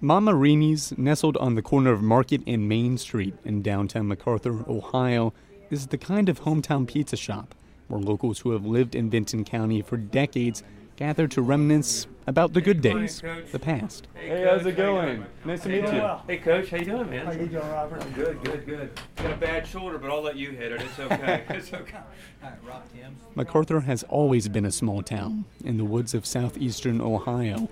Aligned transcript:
Mama 0.00 0.32
Rini's, 0.32 0.96
nestled 0.96 1.36
on 1.38 1.56
the 1.56 1.62
corner 1.62 1.90
of 1.90 2.02
Market 2.02 2.40
and 2.46 2.68
Main 2.68 2.98
Street 2.98 3.34
in 3.44 3.62
downtown 3.62 4.08
McArthur, 4.08 4.66
Ohio, 4.68 5.34
is 5.70 5.88
the 5.88 5.98
kind 5.98 6.28
of 6.28 6.42
hometown 6.42 6.86
pizza 6.86 7.16
shop 7.16 7.52
where 7.88 8.00
locals 8.00 8.40
who 8.40 8.52
have 8.52 8.64
lived 8.64 8.94
in 8.94 9.10
Vinton 9.10 9.44
County 9.44 9.82
for 9.82 9.96
decades 9.96 10.62
gather 10.94 11.26
to 11.26 11.42
reminisce 11.42 12.06
about 12.28 12.52
the 12.52 12.60
good 12.60 12.80
days, 12.80 13.20
the 13.50 13.58
past. 13.58 14.06
Hey, 14.14 14.44
how's 14.48 14.64
it 14.66 14.76
going? 14.76 15.26
Nice 15.44 15.62
to 15.62 15.68
meet 15.68 15.92
you. 15.92 16.10
Hey, 16.28 16.36
Coach, 16.36 16.70
how 16.70 16.76
you 16.76 16.84
doing, 16.84 17.10
man? 17.10 17.26
How 17.26 17.32
you 17.32 17.46
doing, 17.46 17.68
Robert? 17.68 18.00
I'm 18.00 18.12
good, 18.12 18.40
good, 18.44 18.66
good. 18.66 18.90
Got 19.16 19.32
a 19.32 19.36
bad 19.36 19.66
shoulder, 19.66 19.98
but 19.98 20.12
I'll 20.12 20.22
let 20.22 20.36
you 20.36 20.52
hit 20.52 20.70
it. 20.70 20.80
It's 20.80 20.98
okay. 21.00 21.42
it's 21.48 21.72
okay. 21.72 21.98
All 22.44 22.50
right, 22.50 22.58
Rob 22.64 22.82
Tim. 22.92 23.16
McArthur 23.36 23.82
has 23.82 24.04
always 24.04 24.48
been 24.48 24.64
a 24.64 24.72
small 24.72 25.02
town 25.02 25.44
in 25.64 25.76
the 25.76 25.84
woods 25.84 26.14
of 26.14 26.24
southeastern 26.24 27.00
Ohio. 27.00 27.68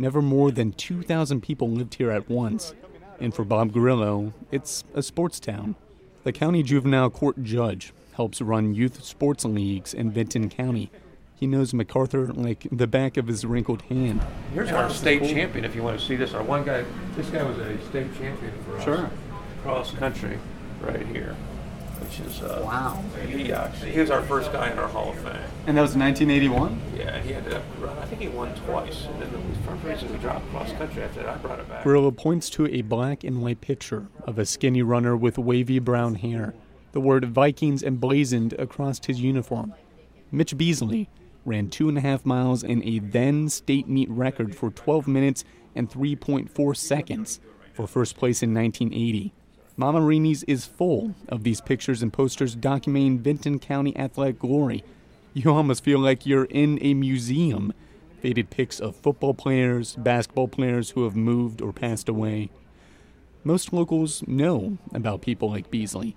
Never 0.00 0.22
more 0.22 0.52
than 0.52 0.72
2,000 0.72 1.40
people 1.40 1.68
lived 1.68 1.96
here 1.96 2.12
at 2.12 2.30
once. 2.30 2.72
And 3.18 3.34
for 3.34 3.44
Bob 3.44 3.72
Grillo, 3.72 4.32
it's 4.52 4.84
a 4.94 5.02
sports 5.02 5.40
town. 5.40 5.74
The 6.22 6.30
county 6.30 6.62
juvenile 6.62 7.10
court 7.10 7.42
judge 7.42 7.92
helps 8.12 8.40
run 8.40 8.74
youth 8.74 9.02
sports 9.04 9.44
leagues 9.44 9.92
in 9.92 10.12
Vinton 10.12 10.48
County. 10.48 10.92
He 11.34 11.48
knows 11.48 11.72
McArthur 11.72 12.36
like 12.36 12.68
the 12.70 12.86
back 12.86 13.16
of 13.16 13.26
his 13.26 13.44
wrinkled 13.44 13.82
hand. 13.82 14.20
Here's 14.54 14.70
our 14.70 14.88
state 14.88 15.22
champion, 15.22 15.64
if 15.64 15.74
you 15.74 15.82
want 15.82 15.98
to 15.98 16.04
see 16.04 16.14
this. 16.14 16.32
Our 16.32 16.44
one 16.44 16.64
guy, 16.64 16.84
this 17.16 17.28
guy 17.30 17.42
was 17.42 17.58
a 17.58 17.80
state 17.88 18.12
champion 18.16 18.52
for 18.64 18.76
us. 18.76 18.84
Sure. 18.84 19.10
Cross 19.62 19.92
country, 19.92 20.38
right 20.80 21.06
here, 21.08 21.36
which 22.00 22.20
is 22.20 22.42
uh, 22.42 22.62
Wow. 22.64 23.02
He 23.26 23.52
actually 23.52 23.92
he 23.92 24.00
was 24.00 24.10
our 24.10 24.22
first 24.22 24.52
guy 24.52 24.70
in 24.70 24.78
our 24.78 24.88
Hall 24.88 25.10
of 25.10 25.18
Fame. 25.18 25.36
And 25.66 25.76
that 25.76 25.82
was 25.82 25.96
1981? 25.96 26.80
Yeah, 26.96 27.20
he 27.20 27.34
ended 27.34 27.54
up 27.54 27.62
running. 27.80 27.98
I 27.98 28.06
think 28.06 28.20
he 28.20 28.28
won 28.28 28.54
twice, 28.54 29.06
and 29.06 29.20
then 29.22 29.30
the 29.32 29.58
first 29.68 29.84
reason 29.84 30.12
we 30.12 30.18
dropped 30.18 30.48
cross 30.50 30.72
country 30.72 31.02
after 31.02 31.22
that, 31.22 31.28
I 31.28 31.36
brought 31.36 31.58
it 31.58 31.68
back. 31.68 31.82
Grillo 31.82 32.10
points 32.10 32.50
to 32.50 32.66
a 32.66 32.82
black 32.82 33.24
and 33.24 33.42
white 33.42 33.60
picture 33.60 34.08
of 34.24 34.38
a 34.38 34.46
skinny 34.46 34.82
runner 34.82 35.16
with 35.16 35.38
wavy 35.38 35.78
brown 35.78 36.16
hair, 36.16 36.54
the 36.92 37.00
word 37.00 37.24
Vikings 37.24 37.82
emblazoned 37.82 38.54
across 38.54 39.04
his 39.04 39.20
uniform. 39.20 39.74
Mitch 40.30 40.56
Beasley 40.56 41.08
ran 41.44 41.68
two 41.70 41.88
and 41.88 41.98
a 41.98 42.02
half 42.02 42.26
miles 42.26 42.62
in 42.62 42.82
a 42.84 42.98
then 42.98 43.48
state 43.48 43.88
meet 43.88 44.10
record 44.10 44.54
for 44.54 44.70
12 44.70 45.08
minutes 45.08 45.44
and 45.74 45.90
3.4 45.90 46.76
seconds 46.76 47.40
for 47.72 47.86
first 47.86 48.16
place 48.16 48.42
in 48.42 48.52
1980. 48.52 49.32
Mama 49.78 50.00
Rini's 50.00 50.42
is 50.42 50.66
full 50.66 51.14
of 51.28 51.44
these 51.44 51.60
pictures 51.60 52.02
and 52.02 52.12
posters 52.12 52.56
documenting 52.56 53.20
Vinton 53.20 53.60
County 53.60 53.96
athletic 53.96 54.40
glory. 54.40 54.82
You 55.34 55.52
almost 55.52 55.84
feel 55.84 56.00
like 56.00 56.26
you're 56.26 56.46
in 56.46 56.80
a 56.82 56.94
museum. 56.94 57.72
Faded 58.20 58.50
pics 58.50 58.80
of 58.80 58.96
football 58.96 59.34
players, 59.34 59.94
basketball 59.94 60.48
players 60.48 60.90
who 60.90 61.04
have 61.04 61.14
moved 61.14 61.62
or 61.62 61.72
passed 61.72 62.08
away. 62.08 62.50
Most 63.44 63.72
locals 63.72 64.26
know 64.26 64.78
about 64.92 65.22
people 65.22 65.50
like 65.50 65.70
Beasley. 65.70 66.16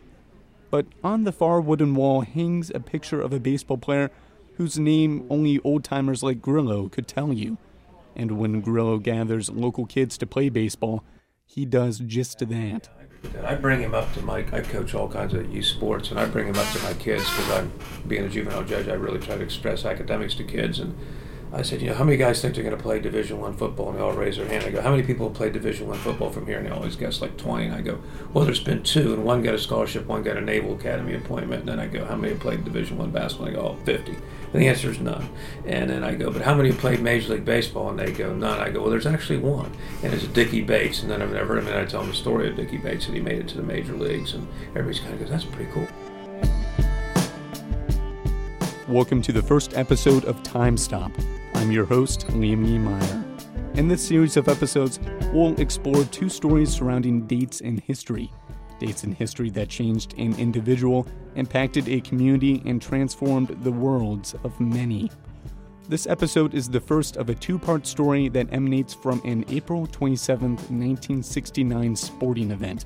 But 0.72 0.88
on 1.04 1.24
the 1.24 1.32
far 1.32 1.62
wooden 1.62 1.94
wall 1.94 2.22
hangs 2.22 2.72
a 2.74 2.80
picture 2.80 3.22
of 3.22 3.32
a 3.32 3.40
baseball 3.40 3.78
player 3.78 4.10
whose 4.56 4.80
name 4.80 5.28
only 5.30 5.60
old 5.64 5.84
timers 5.84 6.24
like 6.24 6.42
Grillo 6.42 6.90
could 6.90 7.08
tell 7.08 7.32
you. 7.32 7.60
And 8.16 8.40
when 8.40 8.62
Grillo 8.62 8.98
gathers 8.98 9.52
local 9.52 9.86
kids 9.86 10.18
to 10.18 10.26
play 10.26 10.50
baseball, 10.50 11.04
he 11.46 11.64
does 11.64 12.00
just 12.00 12.40
that. 12.50 12.90
I 13.46 13.56
bring 13.56 13.82
him 13.82 13.94
up 13.94 14.14
to 14.14 14.22
my. 14.22 14.40
I 14.52 14.62
coach 14.62 14.94
all 14.94 15.08
kinds 15.08 15.34
of 15.34 15.54
youth 15.54 15.66
sports, 15.66 16.12
and 16.12 16.20
I 16.20 16.26
bring 16.26 16.48
him 16.48 16.58
up 16.58 16.72
to 16.74 16.80
my 16.84 16.94
kids 16.94 17.24
because 17.24 17.52
I'm 17.52 17.72
being 18.08 18.26
a 18.26 18.30
juvenile 18.30 18.64
judge. 18.64 18.88
I 18.88 18.94
really 18.94 19.20
try 19.20 19.38
to 19.38 19.44
express 19.44 19.86
academics 19.86 20.34
to 20.36 20.44
kids, 20.44 20.80
and 20.80 20.96
I 21.54 21.64
said, 21.64 21.82
you 21.82 21.90
know, 21.90 21.96
how 21.96 22.06
many 22.06 22.16
guys 22.16 22.42
think 22.42 22.56
they're 22.56 22.64
going 22.64 22.78
to 22.78 22.82
play 22.82 23.00
Division 23.00 23.40
One 23.40 23.58
football? 23.58 23.90
And 23.90 23.98
they 23.98 24.02
all 24.02 24.14
raise 24.14 24.38
their 24.38 24.48
hand. 24.48 24.64
I 24.64 24.70
go, 24.70 24.82
how 24.82 24.92
many 24.92 25.04
people 25.04 25.28
have 25.28 25.36
played 25.36 25.52
Division 25.52 25.88
One 25.88 25.98
football 25.98 26.30
from 26.30 26.46
here? 26.46 26.58
And 26.58 26.66
they 26.66 26.72
always 26.72 26.96
guess 26.96 27.22
like 27.22 27.36
20. 27.36 27.66
And 27.66 27.76
I 27.76 27.82
go, 27.82 28.00
well, 28.34 28.46
there's 28.46 28.64
been 28.64 28.84
two, 28.84 29.14
and 29.14 29.26
one 29.26 29.44
got 29.44 29.56
a 29.56 29.60
scholarship, 29.60 30.06
one 30.06 30.24
got 30.24 30.38
a 30.38 30.42
Naval 30.42 30.76
Academy 30.76 31.14
appointment. 31.14 31.62
And 31.62 31.70
then 31.70 31.80
I 31.80 31.88
go, 31.88 32.06
how 32.06 32.16
many 32.16 32.34
have 32.34 32.42
played 32.42 32.64
Division 32.64 32.98
One 32.98 33.12
basketball? 33.12 33.48
And 33.48 33.58
I 33.58 33.60
go, 33.60 33.68
oh, 33.68 33.86
50. 33.86 34.16
And 34.54 34.62
the 34.62 34.68
answer 34.68 34.92
is 34.92 35.00
none. 35.00 35.30
And 35.66 35.90
then 35.90 36.04
I 36.04 36.14
go, 36.14 36.30
but 36.30 36.42
how 36.42 36.54
many 36.54 36.74
played 36.74 37.02
Major 37.02 37.34
League 37.34 37.46
Baseball? 37.46 37.90
And 37.90 37.98
they 37.98 38.12
go, 38.12 38.34
none. 38.34 38.60
I 38.60 38.70
go, 38.70 38.82
well, 38.82 38.90
there's 38.90 39.06
actually 39.06 39.40
one, 39.40 39.72
and 40.04 40.14
it's 40.14 40.28
Dickie 40.28 40.62
Bates. 40.62 41.04
And 41.04 41.10
then 41.10 41.22
I've 41.22 41.32
never, 41.32 41.58
and 41.58 41.66
then 41.66 41.78
I 41.78 41.86
tell 41.86 42.02
them 42.02 42.10
the 42.10 42.16
story 42.16 42.50
of 42.50 42.58
Dickie 42.58 42.78
Bates 42.78 43.06
that 43.06 43.14
he 43.14 43.22
made 43.22 43.40
it 43.40 43.48
to 43.50 43.58
the 43.58 43.64
major 43.64 43.94
leagues, 43.94 44.34
and 44.34 44.46
everybody's 44.72 45.00
kind 45.00 45.14
of 45.14 45.20
goes, 45.22 45.30
that's 45.30 45.46
pretty 45.46 45.72
cool. 45.72 45.88
Welcome 48.90 49.22
to 49.22 49.32
the 49.32 49.42
first 49.42 49.78
episode 49.78 50.26
of 50.26 50.44
Time 50.44 50.76
Stop. 50.76 51.14
I'm 51.54 51.72
your 51.72 51.86
host, 51.86 52.28
Liam 52.28 52.58
Niemeyer. 52.58 53.24
In 53.76 53.88
this 53.88 54.06
series 54.06 54.36
of 54.36 54.50
episodes, 54.50 55.00
we'll 55.32 55.58
explore 55.62 56.04
two 56.04 56.28
stories 56.28 56.74
surrounding 56.74 57.26
dates 57.26 57.62
in 57.62 57.78
history. 57.78 58.34
Dates 58.82 59.04
in 59.04 59.14
history 59.14 59.52
that 59.52 59.70
changed 59.70 60.16
an 60.18 60.34
individual, 60.40 61.06
impacted 61.36 61.88
a 61.88 62.02
community, 62.02 62.64
and 62.66 62.82
transformed 62.82 63.50
the 63.64 63.72
worlds 63.72 64.34
of 64.44 64.60
many. 64.60 65.12
This 65.88 66.08
episode 66.08 66.56
is 66.56 66.68
the 66.68 66.80
first 66.80 67.16
of 67.16 67.30
a 67.30 67.36
two 67.36 67.60
part 67.60 67.86
story 67.86 68.28
that 68.30 68.52
emanates 68.52 68.96
from 68.96 69.22
an 69.24 69.46
April 69.50 69.86
27, 69.86 70.54
1969 70.56 71.96
sporting 71.96 72.50
event. 72.50 72.86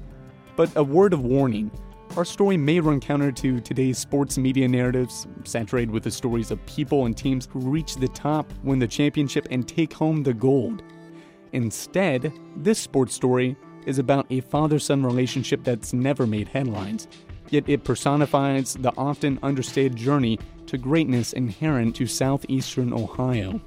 But 0.57 0.75
a 0.75 0.83
word 0.83 1.13
of 1.13 1.23
warning 1.23 1.71
our 2.17 2.25
story 2.25 2.57
may 2.57 2.81
run 2.81 2.99
counter 2.99 3.31
to 3.31 3.61
today's 3.61 3.97
sports 3.97 4.37
media 4.37 4.67
narratives, 4.67 5.27
saturated 5.45 5.91
with 5.91 6.03
the 6.03 6.11
stories 6.11 6.51
of 6.51 6.65
people 6.65 7.05
and 7.05 7.15
teams 7.15 7.47
who 7.49 7.59
reach 7.59 7.95
the 7.95 8.09
top, 8.09 8.51
win 8.63 8.79
the 8.79 8.87
championship, 8.87 9.47
and 9.49 9.65
take 9.65 9.93
home 9.93 10.23
the 10.23 10.33
gold. 10.33 10.83
Instead, 11.53 12.33
this 12.57 12.79
sports 12.79 13.15
story 13.15 13.55
is 13.85 13.99
about 13.99 14.25
a 14.29 14.41
father 14.41 14.79
son 14.79 15.03
relationship 15.03 15.63
that's 15.63 15.93
never 15.93 16.25
made 16.27 16.47
headlines, 16.49 17.07
yet 17.49 17.67
it 17.67 17.83
personifies 17.83 18.73
the 18.75 18.93
often 18.97 19.39
understated 19.43 19.95
journey 19.95 20.39
to 20.67 20.77
greatness 20.77 21.33
inherent 21.33 21.95
to 21.95 22.07
southeastern 22.07 22.93
Ohio. 22.93 23.61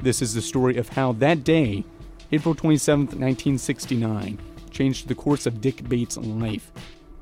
This 0.00 0.20
is 0.20 0.34
the 0.34 0.42
story 0.42 0.76
of 0.76 0.88
how 0.90 1.12
that 1.12 1.44
day, 1.44 1.84
April 2.32 2.54
27, 2.54 3.06
1969, 3.06 4.38
changed 4.70 5.08
the 5.08 5.14
course 5.14 5.46
of 5.46 5.60
Dick 5.60 5.88
Bates' 5.88 6.16
life. 6.18 6.72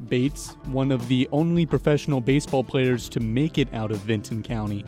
Bates, 0.08 0.56
one 0.64 0.90
of 0.90 1.06
the 1.06 1.28
only 1.30 1.64
professional 1.64 2.20
baseball 2.20 2.64
players 2.64 3.08
to 3.10 3.20
make 3.20 3.58
it 3.58 3.72
out 3.72 3.92
of 3.92 3.98
Vinton 3.98 4.42
County, 4.42 4.84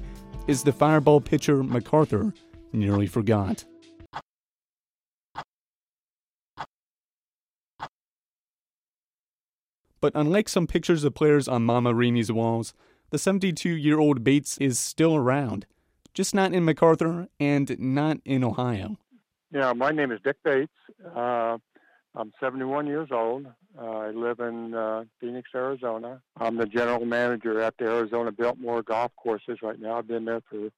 is 0.48 0.62
the 0.62 0.72
fireball 0.72 1.20
pitcher 1.20 1.62
McArthur 1.62 2.32
nearly 2.72 3.06
forgot. 3.06 3.64
But 10.04 10.12
unlike 10.14 10.50
some 10.50 10.66
pictures 10.66 11.02
of 11.04 11.14
players 11.14 11.48
on 11.48 11.64
Mama 11.64 11.94
Rini's 11.94 12.30
walls, 12.30 12.74
the 13.08 13.16
72 13.16 13.70
year 13.70 13.98
old 13.98 14.22
Bates 14.22 14.58
is 14.58 14.78
still 14.78 15.16
around, 15.16 15.64
just 16.12 16.34
not 16.34 16.52
in 16.52 16.66
McArthur 16.66 17.28
and 17.40 17.74
not 17.78 18.18
in 18.26 18.44
Ohio. 18.44 18.98
Yeah, 19.50 19.72
my 19.72 19.92
name 19.92 20.12
is 20.12 20.20
Dick 20.22 20.36
Bates. 20.44 20.70
Uh, 21.16 21.56
I'm 22.14 22.34
71 22.38 22.86
years 22.86 23.08
old. 23.10 23.46
Uh, 23.80 23.80
I 23.80 24.10
live 24.10 24.40
in 24.40 24.74
uh, 24.74 25.04
Phoenix, 25.22 25.48
Arizona. 25.54 26.20
I'm 26.36 26.58
the 26.58 26.66
general 26.66 27.06
manager 27.06 27.62
at 27.62 27.78
the 27.78 27.86
Arizona 27.86 28.30
Biltmore 28.30 28.82
Golf 28.82 29.12
Courses 29.16 29.60
right 29.62 29.80
now. 29.80 29.96
I've 29.96 30.06
been 30.06 30.26
there 30.26 30.42
for 30.50 30.68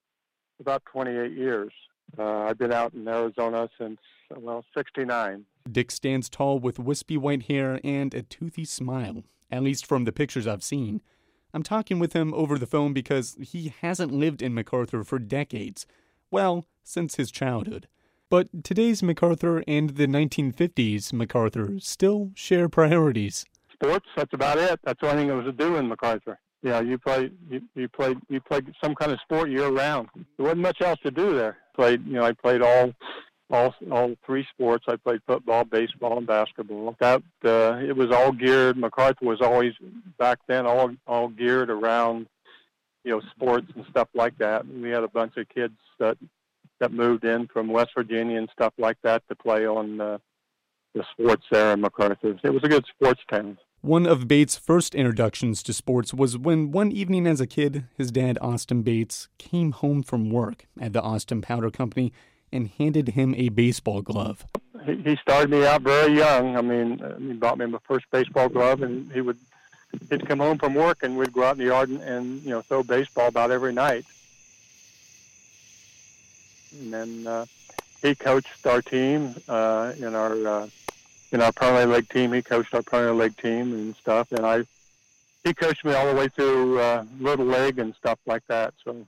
about 0.61 0.85
28 0.85 1.33
years. 1.33 1.73
Uh, 2.17 2.45
I've 2.45 2.57
been 2.57 2.71
out 2.71 2.93
in 2.93 3.05
Arizona 3.05 3.67
since, 3.77 3.99
well, 4.33 4.63
69. 4.73 5.43
Dick 5.67 5.91
stands 5.91 6.29
tall 6.29 6.59
with 6.59 6.79
wispy 6.79 7.17
white 7.17 7.43
hair 7.43 7.79
and 7.83 8.13
a 8.13 8.21
toothy 8.21 8.65
smile, 8.65 9.23
at 9.51 9.63
least 9.63 9.85
from 9.85 10.05
the 10.05 10.11
pictures 10.11 10.47
I've 10.47 10.63
seen. 10.63 11.01
I'm 11.53 11.63
talking 11.63 11.99
with 11.99 12.13
him 12.13 12.33
over 12.33 12.57
the 12.57 12.65
phone 12.65 12.93
because 12.93 13.37
he 13.39 13.73
hasn't 13.81 14.11
lived 14.11 14.41
in 14.41 14.53
McArthur 14.53 15.05
for 15.05 15.19
decades. 15.19 15.85
Well, 16.29 16.65
since 16.83 17.15
his 17.15 17.31
childhood. 17.31 17.87
But 18.29 18.63
today's 18.63 19.01
McArthur 19.01 19.63
and 19.67 19.91
the 19.91 20.07
1950s 20.07 21.13
McArthur 21.13 21.81
still 21.81 22.31
share 22.35 22.67
priorities. 22.67 23.45
Sports, 23.73 24.07
that's 24.15 24.33
about 24.33 24.57
it. 24.57 24.79
That's 24.83 24.99
the 24.99 25.09
only 25.09 25.21
thing 25.21 25.27
there 25.27 25.37
was 25.37 25.45
to 25.45 25.51
do 25.51 25.77
in 25.77 25.89
McArthur. 25.89 26.37
Yeah, 26.63 26.81
you 26.81 26.97
played 26.97 27.31
you, 27.49 27.61
you 27.75 27.87
played 27.87 28.17
you 28.29 28.41
played 28.41 28.73
some 28.83 28.95
kind 28.95 29.11
of 29.11 29.19
sport 29.21 29.49
year 29.49 29.69
round. 29.69 30.09
There 30.15 30.43
wasn't 30.43 30.61
much 30.61 30.81
else 30.81 30.99
to 31.03 31.11
do 31.11 31.35
there. 31.35 31.57
Played 31.75 32.05
you 32.05 32.13
know, 32.13 32.25
I 32.25 32.33
played 32.33 32.61
all 32.61 32.93
all 33.49 33.73
all 33.91 34.15
three 34.25 34.45
sports. 34.53 34.85
I 34.87 34.95
played 34.97 35.21
football, 35.25 35.63
baseball, 35.63 36.17
and 36.17 36.27
basketball. 36.27 36.95
That 36.99 37.21
uh, 37.43 37.77
it 37.77 37.95
was 37.95 38.11
all 38.11 38.31
geared. 38.31 38.77
McArthur 38.77 39.23
was 39.23 39.41
always 39.41 39.73
back 40.17 40.39
then 40.47 40.65
all 40.65 40.91
all 41.05 41.29
geared 41.29 41.69
around 41.69 42.27
you 43.03 43.11
know 43.11 43.21
sports 43.31 43.67
and 43.75 43.85
stuff 43.89 44.09
like 44.13 44.37
that. 44.39 44.67
We 44.67 44.89
had 44.89 45.03
a 45.03 45.07
bunch 45.07 45.37
of 45.37 45.47
kids 45.49 45.75
that 45.99 46.17
that 46.79 46.91
moved 46.91 47.23
in 47.23 47.47
from 47.47 47.69
West 47.69 47.91
Virginia 47.95 48.37
and 48.37 48.49
stuff 48.51 48.73
like 48.77 48.97
that 49.03 49.23
to 49.29 49.35
play 49.35 49.65
on 49.65 49.99
uh, 49.99 50.17
the 50.93 51.03
sports 51.11 51.45
there 51.51 51.73
in 51.73 51.81
McArthur. 51.81 52.39
It 52.43 52.49
was 52.49 52.63
a 52.63 52.69
good 52.69 52.85
sports 52.93 53.21
town. 53.31 53.57
One 53.81 54.05
of 54.05 54.27
Bates' 54.27 54.57
first 54.57 54.95
introductions 54.95 55.63
to 55.63 55.73
sports 55.73 56.13
was 56.13 56.37
when 56.37 56.71
one 56.71 56.91
evening 56.91 57.27
as 57.27 57.39
a 57.39 57.47
kid, 57.47 57.85
his 57.95 58.11
dad, 58.11 58.37
Austin 58.41 58.81
Bates, 58.81 59.29
came 59.37 59.71
home 59.71 60.03
from 60.03 60.29
work 60.29 60.67
at 60.79 60.93
the 60.93 61.01
Austin 61.01 61.41
Powder 61.41 61.71
Company 61.71 62.11
and 62.51 62.69
handed 62.69 63.09
him 63.09 63.35
a 63.35 63.49
baseball 63.49 64.01
glove. 64.01 64.45
he, 64.85 65.15
started 65.17 65.49
me 65.49 65.65
out 65.65 65.81
very 65.81 66.13
young. 66.13 66.55
I 66.55 66.61
mean, 66.61 67.01
uh, 67.01 67.17
he 67.17 67.33
bought 67.33 67.57
me 67.57 67.65
my 67.65 67.79
first 67.83 68.05
baseball 68.11 68.49
glove, 68.49 68.81
and 68.81 69.11
he 69.11 69.21
would 69.21 69.37
he'd 70.09 70.27
come 70.27 70.39
home 70.39 70.57
from 70.57 70.73
work, 70.73 71.03
and 71.03 71.17
we'd 71.17 71.33
go 71.33 71.43
out 71.43 71.53
in 71.53 71.59
the 71.59 71.65
yard 71.65 71.89
and, 71.89 72.01
and 72.01 72.41
you 72.43 72.51
know 72.51 72.61
throw 72.61 72.83
baseball 72.83 73.27
about 73.27 73.51
every 73.51 73.73
night. 73.73 74.05
And 76.79 76.93
then 76.93 77.27
uh, 77.27 77.45
he 78.01 78.15
coached 78.15 78.65
our 78.65 78.81
team 78.81 79.35
uh, 79.47 79.93
in 79.97 80.15
our 80.15 80.47
uh, 80.47 80.67
in 81.31 81.41
our 81.41 81.51
primary 81.51 81.85
league 81.85 82.09
team. 82.09 82.33
He 82.33 82.41
coached 82.41 82.73
our 82.73 82.81
primary 82.81 83.15
league 83.15 83.37
team 83.37 83.73
and 83.73 83.95
stuff, 83.95 84.31
and 84.31 84.45
I 84.45 84.63
he 85.43 85.53
coached 85.53 85.85
me 85.85 85.93
all 85.93 86.07
the 86.07 86.15
way 86.15 86.27
through 86.27 86.79
uh, 86.79 87.05
little 87.19 87.45
league 87.45 87.79
and 87.79 87.93
stuff 87.95 88.19
like 88.25 88.45
that. 88.47 88.73
So 88.83 89.07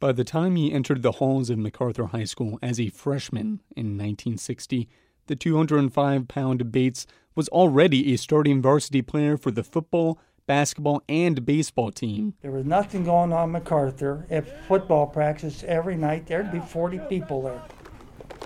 By 0.00 0.12
the 0.12 0.22
time 0.22 0.54
he 0.54 0.72
entered 0.72 1.02
the 1.02 1.12
halls 1.12 1.50
of 1.50 1.58
McArthur 1.58 2.10
High 2.10 2.22
School 2.22 2.56
as 2.62 2.78
a 2.78 2.88
freshman 2.88 3.60
in 3.74 3.98
1960, 3.98 4.88
the 5.26 5.34
205 5.34 6.28
pound 6.28 6.70
Bates 6.70 7.04
was 7.34 7.48
already 7.48 8.14
a 8.14 8.16
starting 8.16 8.62
varsity 8.62 9.02
player 9.02 9.36
for 9.36 9.50
the 9.50 9.64
football, 9.64 10.20
basketball, 10.46 11.02
and 11.08 11.44
baseball 11.44 11.90
team. 11.90 12.34
There 12.42 12.52
was 12.52 12.64
nothing 12.64 13.02
going 13.02 13.32
on 13.32 13.52
McArthur. 13.52 14.24
At 14.30 14.68
football 14.68 15.08
practice 15.08 15.64
every 15.66 15.96
night, 15.96 16.28
there'd 16.28 16.52
be 16.52 16.60
40 16.60 17.00
people 17.08 17.42
there. 17.42 17.62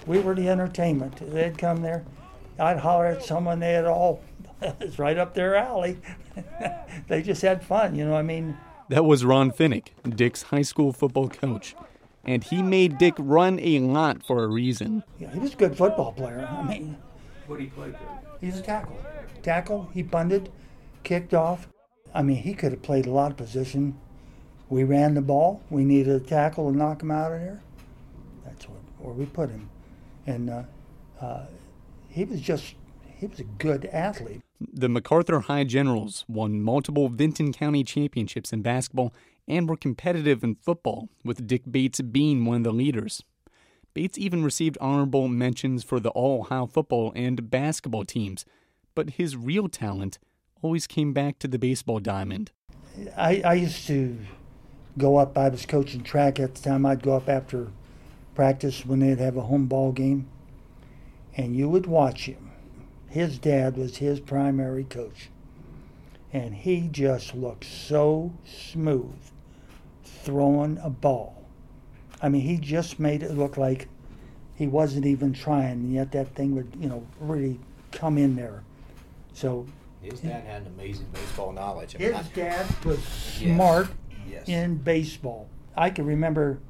We 0.06 0.20
were 0.20 0.34
the 0.34 0.48
entertainment. 0.48 1.16
They'd 1.20 1.58
come 1.58 1.82
there. 1.82 2.06
I'd 2.58 2.78
holler 2.78 3.06
at 3.06 3.22
someone. 3.22 3.60
they'd 3.60 3.84
all, 3.84 4.22
it's 4.80 4.98
right 4.98 5.18
up 5.18 5.34
their 5.34 5.54
alley. 5.54 5.98
they 7.08 7.20
just 7.20 7.42
had 7.42 7.62
fun, 7.62 7.94
you 7.94 8.06
know. 8.06 8.16
I 8.16 8.22
mean, 8.22 8.56
That 8.92 9.06
was 9.06 9.24
Ron 9.24 9.50
Finnick, 9.50 9.86
Dick's 10.06 10.42
high 10.42 10.60
school 10.60 10.92
football 10.92 11.30
coach. 11.30 11.74
And 12.26 12.44
he 12.44 12.62
made 12.62 12.98
Dick 12.98 13.14
run 13.18 13.58
a 13.62 13.78
lot 13.78 14.22
for 14.22 14.44
a 14.44 14.48
reason. 14.48 15.02
yeah, 15.18 15.30
he 15.32 15.38
was 15.38 15.54
a 15.54 15.56
good 15.56 15.74
football 15.78 16.12
player. 16.12 16.46
I 16.46 16.62
mean, 16.62 16.98
What 17.46 17.56
do 17.56 17.64
you 17.64 17.70
play 17.70 17.92
for? 17.92 18.20
he's 18.38 18.58
a 18.58 18.62
tackle. 18.62 18.98
Tackle. 19.42 19.88
He 19.94 20.02
bunted, 20.02 20.50
kicked 21.04 21.32
off. 21.32 21.68
I 22.14 22.20
mean, 22.22 22.36
he 22.36 22.52
could 22.52 22.72
have 22.72 22.82
played 22.82 23.06
a 23.06 23.10
lot 23.10 23.30
of 23.30 23.38
position. 23.38 23.96
We 24.68 24.84
ran 24.84 25.14
the 25.14 25.22
ball. 25.22 25.62
We 25.70 25.86
needed 25.86 26.14
a 26.14 26.20
tackle 26.20 26.70
to 26.70 26.76
knock 26.76 27.00
him 27.02 27.10
out 27.10 27.32
of 27.32 27.40
there. 27.40 27.62
That's 28.44 28.68
what 28.68 28.78
where 28.98 29.14
we 29.14 29.24
put 29.24 29.48
him, 29.48 29.70
and 30.26 30.50
uh, 30.50 30.62
uh, 31.18 31.46
he 32.10 32.24
was 32.24 32.42
just 32.42 32.74
he 33.22 33.28
was 33.28 33.38
a 33.38 33.44
good 33.44 33.84
athlete. 33.92 34.42
The 34.60 34.88
McArthur 34.88 35.44
High 35.44 35.62
Generals 35.62 36.24
won 36.26 36.60
multiple 36.60 37.08
Vinton 37.08 37.52
County 37.52 37.84
championships 37.84 38.52
in 38.52 38.62
basketball 38.62 39.14
and 39.46 39.68
were 39.68 39.76
competitive 39.76 40.42
in 40.42 40.56
football, 40.56 41.08
with 41.24 41.46
Dick 41.46 41.62
Bates 41.70 42.00
being 42.00 42.44
one 42.44 42.56
of 42.56 42.64
the 42.64 42.72
leaders. 42.72 43.22
Bates 43.94 44.18
even 44.18 44.42
received 44.42 44.76
honorable 44.80 45.28
mentions 45.28 45.84
for 45.84 46.00
the 46.00 46.10
All 46.10 46.40
Ohio 46.40 46.66
football 46.66 47.12
and 47.14 47.48
basketball 47.48 48.04
teams, 48.04 48.44
but 48.96 49.10
his 49.10 49.36
real 49.36 49.68
talent 49.68 50.18
always 50.60 50.88
came 50.88 51.12
back 51.12 51.38
to 51.38 51.46
the 51.46 51.60
baseball 51.60 52.00
diamond. 52.00 52.50
I, 53.16 53.40
I 53.44 53.54
used 53.54 53.86
to 53.86 54.18
go 54.98 55.18
up. 55.18 55.38
I 55.38 55.48
was 55.48 55.64
coaching 55.64 56.02
track 56.02 56.40
at 56.40 56.56
the 56.56 56.62
time. 56.62 56.84
I'd 56.84 57.04
go 57.04 57.14
up 57.14 57.28
after 57.28 57.68
practice 58.34 58.84
when 58.84 58.98
they'd 58.98 59.20
have 59.20 59.36
a 59.36 59.42
home 59.42 59.66
ball 59.66 59.92
game, 59.92 60.26
and 61.36 61.54
you 61.54 61.68
would 61.68 61.86
watch 61.86 62.26
him. 62.26 62.51
His 63.12 63.38
dad 63.38 63.76
was 63.76 63.98
his 63.98 64.20
primary 64.20 64.84
coach, 64.84 65.28
and 66.32 66.54
he 66.54 66.88
just 66.90 67.34
looked 67.34 67.66
so 67.66 68.32
smooth 68.46 69.12
throwing 70.02 70.78
a 70.82 70.88
ball. 70.88 71.44
I 72.22 72.30
mean, 72.30 72.40
he 72.40 72.56
just 72.56 72.98
made 72.98 73.22
it 73.22 73.32
look 73.32 73.58
like 73.58 73.88
he 74.54 74.66
wasn't 74.66 75.04
even 75.04 75.34
trying, 75.34 75.72
and 75.72 75.92
yet 75.92 76.10
that 76.12 76.34
thing 76.34 76.54
would, 76.54 76.72
you 76.80 76.88
know, 76.88 77.06
really 77.20 77.60
come 77.90 78.16
in 78.16 78.34
there. 78.34 78.62
So 79.34 79.66
His 80.00 80.20
dad 80.20 80.44
had 80.44 80.62
an 80.62 80.68
amazing 80.68 81.08
baseball 81.12 81.52
knowledge. 81.52 81.94
I 81.94 81.98
mean, 81.98 82.14
his 82.14 82.26
I- 82.28 82.30
dad 82.34 82.66
was 82.82 82.98
Yes. 83.38 83.54
smart 83.54 83.88
Yes. 84.26 84.48
in 84.48 84.76
baseball. 84.76 85.48
I 85.76 85.90
can 85.90 86.06
remember 86.06 86.60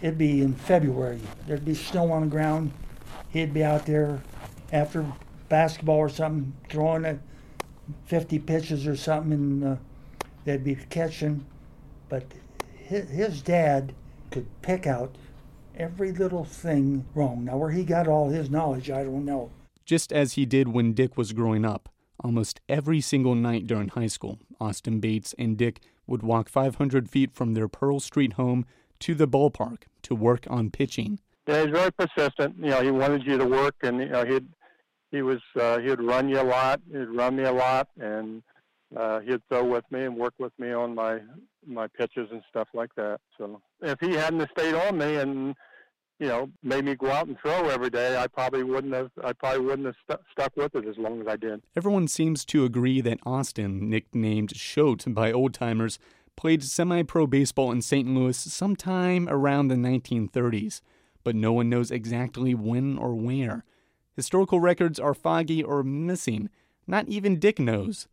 it'd 0.00 0.18
be 0.18 0.40
in 0.40 0.54
February. 0.54 1.18
There'd 1.48 1.64
be 1.64 1.74
snow 1.74 2.12
on 2.12 2.20
the 2.22 2.28
ground. 2.28 2.70
He'd 3.30 3.52
be 3.52 3.64
out 3.64 3.86
there 3.86 4.22
after 4.72 5.04
basketball 5.48 5.96
or 5.96 6.08
something, 6.08 6.52
throwing 6.68 7.04
at 7.04 7.18
50 8.06 8.38
pitches 8.40 8.86
or 8.86 8.96
something, 8.96 9.32
and 9.32 9.64
uh, 9.64 9.76
they'd 10.44 10.64
be 10.64 10.74
catching. 10.74 11.44
But 12.08 12.24
his, 12.76 13.08
his 13.10 13.42
dad 13.42 13.94
could 14.30 14.46
pick 14.62 14.86
out 14.86 15.16
every 15.76 16.12
little 16.12 16.44
thing 16.44 17.04
wrong. 17.14 17.44
Now, 17.44 17.56
where 17.56 17.70
he 17.70 17.84
got 17.84 18.08
all 18.08 18.28
his 18.28 18.50
knowledge, 18.50 18.90
I 18.90 19.04
don't 19.04 19.24
know. 19.24 19.50
Just 19.84 20.12
as 20.12 20.34
he 20.34 20.44
did 20.44 20.68
when 20.68 20.92
Dick 20.92 21.16
was 21.16 21.32
growing 21.32 21.64
up. 21.64 21.88
Almost 22.22 22.60
every 22.68 23.00
single 23.00 23.36
night 23.36 23.68
during 23.68 23.88
high 23.88 24.08
school, 24.08 24.40
Austin 24.60 24.98
Bates 24.98 25.36
and 25.38 25.56
Dick 25.56 25.80
would 26.04 26.24
walk 26.24 26.48
500 26.48 27.08
feet 27.08 27.32
from 27.32 27.54
their 27.54 27.68
Pearl 27.68 28.00
Street 28.00 28.32
home 28.32 28.66
to 28.98 29.14
the 29.14 29.28
ballpark 29.28 29.82
to 30.02 30.16
work 30.16 30.44
on 30.50 30.70
pitching. 30.70 31.20
Yeah, 31.46 31.62
he's 31.62 31.70
very 31.70 31.92
persistent. 31.92 32.56
You 32.58 32.70
know, 32.70 32.82
he 32.82 32.90
wanted 32.90 33.24
you 33.24 33.38
to 33.38 33.46
work, 33.46 33.76
and 33.82 34.00
you 34.00 34.08
know, 34.08 34.24
he'd 34.24 34.48
he 35.10 35.22
was 35.22 35.40
uh, 35.60 35.78
he'd 35.78 36.00
run 36.00 36.28
you 36.28 36.40
a 36.40 36.42
lot. 36.42 36.80
He'd 36.90 37.08
run 37.08 37.36
me 37.36 37.44
a 37.44 37.52
lot, 37.52 37.88
and 37.98 38.42
uh, 38.96 39.20
he'd 39.20 39.42
throw 39.48 39.64
with 39.64 39.84
me 39.90 40.04
and 40.04 40.16
work 40.16 40.34
with 40.38 40.52
me 40.58 40.72
on 40.72 40.94
my 40.94 41.20
my 41.66 41.86
pitches 41.88 42.28
and 42.30 42.42
stuff 42.48 42.68
like 42.74 42.94
that. 42.96 43.20
So 43.36 43.60
if 43.82 43.98
he 44.00 44.14
hadn't 44.14 44.48
stayed 44.50 44.74
on 44.74 44.98
me 44.98 45.16
and 45.16 45.54
you 46.18 46.26
know 46.26 46.50
made 46.62 46.84
me 46.84 46.94
go 46.94 47.10
out 47.10 47.26
and 47.26 47.38
throw 47.40 47.68
every 47.68 47.90
day, 47.90 48.16
I 48.16 48.26
probably 48.26 48.62
wouldn't 48.62 48.94
have 48.94 49.10
I 49.22 49.32
probably 49.32 49.64
wouldn't 49.64 49.86
have 49.86 49.96
stu- 50.04 50.24
stuck 50.32 50.56
with 50.56 50.74
it 50.74 50.86
as 50.86 50.96
long 50.98 51.20
as 51.20 51.26
I 51.26 51.36
did. 51.36 51.62
Everyone 51.76 52.08
seems 52.08 52.44
to 52.46 52.64
agree 52.64 53.00
that 53.00 53.18
Austin, 53.24 53.88
nicknamed 53.88 54.56
Shote 54.56 55.04
by 55.08 55.32
old 55.32 55.54
timers, 55.54 55.98
played 56.36 56.62
semi 56.62 57.02
pro 57.02 57.26
baseball 57.26 57.72
in 57.72 57.82
St. 57.82 58.08
Louis 58.08 58.36
sometime 58.36 59.28
around 59.28 59.68
the 59.68 59.74
1930s, 59.74 60.80
but 61.24 61.34
no 61.34 61.52
one 61.52 61.68
knows 61.68 61.90
exactly 61.90 62.54
when 62.54 62.98
or 62.98 63.14
where. 63.14 63.64
Historical 64.18 64.58
records 64.58 64.98
are 64.98 65.14
foggy 65.14 65.62
or 65.62 65.84
missing. 65.84 66.50
Not 66.88 67.06
even 67.06 67.38
Dick 67.38 67.60
knows. 67.60 68.08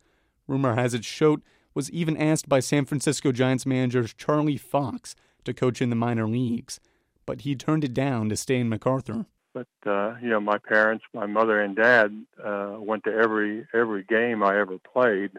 Rumor 0.46 0.76
has 0.76 0.94
it 0.94 1.04
Shote 1.04 1.42
was 1.74 1.90
even 1.90 2.16
asked 2.16 2.48
by 2.48 2.60
San 2.60 2.84
Francisco 2.84 3.32
Giants 3.32 3.66
manager 3.66 4.04
Charlie 4.04 4.56
Fox 4.56 5.16
to 5.42 5.52
coach 5.52 5.82
in 5.82 5.90
the 5.90 5.96
minor 5.96 6.28
leagues, 6.28 6.78
but 7.26 7.40
he 7.40 7.56
turned 7.56 7.82
it 7.82 7.92
down 7.92 8.28
to 8.28 8.36
stay 8.36 8.60
in 8.60 8.70
McArthur. 8.70 9.26
But 9.52 9.66
uh, 9.84 10.14
you 10.22 10.28
know, 10.28 10.38
my 10.38 10.58
parents, 10.58 11.04
my 11.12 11.26
mother 11.26 11.60
and 11.60 11.74
dad, 11.74 12.16
uh, 12.40 12.76
went 12.78 13.02
to 13.02 13.12
every 13.12 13.66
every 13.74 14.04
game 14.04 14.44
I 14.44 14.60
ever 14.60 14.78
played 14.78 15.32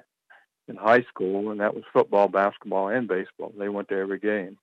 in 0.68 0.76
high 0.76 1.04
school, 1.04 1.50
and 1.50 1.62
that 1.62 1.76
was 1.76 1.86
football, 1.94 2.28
basketball, 2.28 2.90
and 2.90 3.08
baseball. 3.08 3.54
They 3.58 3.70
went 3.70 3.88
to 3.88 3.96
every 3.96 4.20
game, 4.20 4.58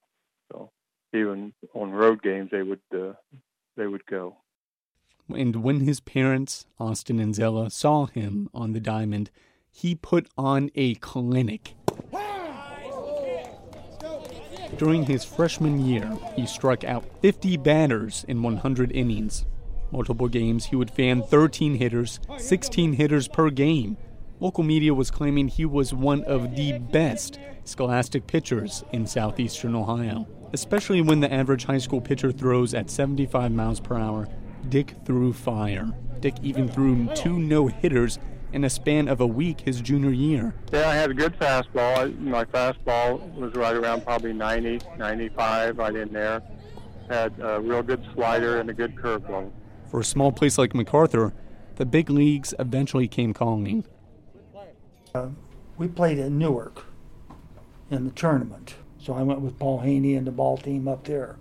so 0.52 0.68
even 1.14 1.54
on 1.72 1.92
road 1.92 2.22
games, 2.22 2.50
they 2.52 2.62
would 2.62 2.82
uh, 2.94 3.14
they 3.78 3.86
would 3.86 4.04
go. 4.04 4.36
And 5.28 5.56
when 5.56 5.80
his 5.80 6.00
parents, 6.00 6.66
Austin 6.78 7.18
and 7.18 7.34
Zella, 7.34 7.70
saw 7.70 8.06
him 8.06 8.50
on 8.52 8.72
the 8.72 8.80
diamond, 8.80 9.30
he 9.70 9.94
put 9.94 10.28
on 10.36 10.70
a 10.74 10.94
clinic. 10.96 11.74
During 14.78 15.04
his 15.04 15.24
freshman 15.24 15.84
year, 15.86 16.10
he 16.34 16.46
struck 16.46 16.84
out 16.84 17.04
50 17.22 17.56
batters 17.58 18.24
in 18.26 18.42
100 18.42 18.90
innings. 18.92 19.46
Multiple 19.92 20.28
games, 20.28 20.66
he 20.66 20.76
would 20.76 20.90
fan 20.90 21.22
13 21.22 21.76
hitters, 21.76 22.18
16 22.38 22.94
hitters 22.94 23.28
per 23.28 23.50
game. 23.50 23.96
Local 24.40 24.64
media 24.64 24.92
was 24.92 25.12
claiming 25.12 25.48
he 25.48 25.64
was 25.64 25.94
one 25.94 26.24
of 26.24 26.56
the 26.56 26.78
best 26.78 27.38
scholastic 27.62 28.26
pitchers 28.26 28.82
in 28.92 29.06
southeastern 29.06 29.74
Ohio. 29.74 30.26
Especially 30.52 31.00
when 31.00 31.20
the 31.20 31.32
average 31.32 31.64
high 31.64 31.78
school 31.78 32.00
pitcher 32.00 32.32
throws 32.32 32.74
at 32.74 32.90
75 32.90 33.52
miles 33.52 33.80
per 33.80 33.96
hour, 33.96 34.28
Dick 34.68 34.94
threw 35.04 35.32
fire. 35.32 35.92
Dick 36.20 36.34
even 36.42 36.68
threw 36.68 37.08
two 37.14 37.38
no 37.38 37.66
hitters 37.66 38.18
in 38.52 38.64
a 38.64 38.70
span 38.70 39.08
of 39.08 39.20
a 39.20 39.26
week 39.26 39.60
his 39.60 39.80
junior 39.80 40.10
year. 40.10 40.54
Yeah, 40.72 40.88
I 40.88 40.94
had 40.94 41.10
a 41.10 41.14
good 41.14 41.38
fastball. 41.38 42.16
My 42.20 42.44
fastball 42.44 43.34
was 43.34 43.52
right 43.54 43.74
around 43.74 44.04
probably 44.04 44.32
90, 44.32 44.80
95, 44.96 45.78
right 45.78 45.94
in 45.94 46.12
there. 46.12 46.40
Had 47.08 47.34
a 47.40 47.60
real 47.60 47.82
good 47.82 48.06
slider 48.14 48.60
and 48.60 48.70
a 48.70 48.72
good 48.72 48.94
curveball. 48.94 49.50
For 49.90 50.00
a 50.00 50.04
small 50.04 50.32
place 50.32 50.56
like 50.56 50.72
McArthur, 50.72 51.32
the 51.76 51.84
big 51.84 52.08
leagues 52.08 52.54
eventually 52.58 53.08
came 53.08 53.34
calling. 53.34 53.84
Uh, 55.14 55.28
we 55.76 55.88
played 55.88 56.18
at 56.18 56.30
Newark 56.30 56.86
in 57.90 58.04
the 58.04 58.10
tournament. 58.12 58.76
So 58.98 59.12
I 59.12 59.22
went 59.22 59.40
with 59.40 59.58
Paul 59.58 59.80
Haney 59.80 60.14
and 60.14 60.26
the 60.26 60.32
ball 60.32 60.56
team 60.56 60.88
up 60.88 61.04
there. 61.04 61.36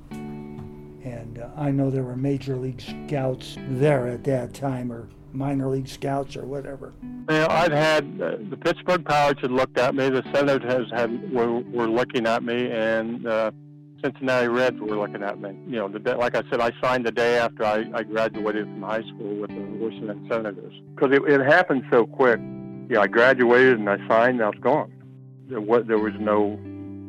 And 1.03 1.39
uh, 1.39 1.49
I 1.57 1.71
know 1.71 1.89
there 1.89 2.03
were 2.03 2.15
major 2.15 2.55
league 2.55 2.81
scouts 2.81 3.57
there 3.57 4.07
at 4.07 4.23
that 4.23 4.53
time, 4.53 4.91
or 4.91 5.09
minor 5.33 5.67
league 5.67 5.87
scouts, 5.87 6.37
or 6.37 6.45
whatever. 6.45 6.93
You 7.01 7.25
know, 7.27 7.47
I've 7.49 7.71
had 7.71 8.21
uh, 8.21 8.37
the 8.49 8.57
Pittsburgh 8.57 9.03
Pirates 9.03 9.41
had 9.41 9.51
looked 9.51 9.77
at 9.77 9.95
me. 9.95 10.09
The 10.09 10.23
Senators 10.33 10.71
has 10.71 10.85
had 10.91 11.31
were, 11.33 11.59
were 11.59 11.89
looking 11.89 12.25
at 12.25 12.43
me, 12.43 12.71
and 12.71 13.27
uh, 13.27 13.51
Cincinnati 14.03 14.47
Reds 14.47 14.79
were 14.79 14.97
looking 14.97 15.23
at 15.23 15.39
me. 15.39 15.49
You 15.67 15.77
know, 15.77 15.87
the 15.87 15.99
day, 15.99 16.13
like 16.13 16.35
I 16.35 16.43
said, 16.49 16.59
I 16.59 16.71
signed 16.81 17.05
the 17.05 17.11
day 17.11 17.37
after 17.37 17.65
I, 17.65 17.85
I 17.93 18.03
graduated 18.03 18.65
from 18.65 18.81
high 18.81 19.03
school 19.03 19.35
with 19.35 19.49
the 19.49 19.61
Washington 19.61 20.27
Senators 20.29 20.73
because 20.95 21.15
it, 21.15 21.23
it 21.23 21.41
happened 21.41 21.83
so 21.91 22.05
quick. 22.05 22.39
Yeah, 22.89 22.99
I 22.99 23.07
graduated 23.07 23.79
and 23.79 23.89
I 23.89 23.97
signed, 24.07 24.35
and 24.35 24.43
I 24.43 24.49
was 24.49 24.59
gone. 24.59 24.91
There 25.47 25.61
was, 25.61 25.83
there 25.87 25.97
was 25.97 26.13
no 26.19 26.59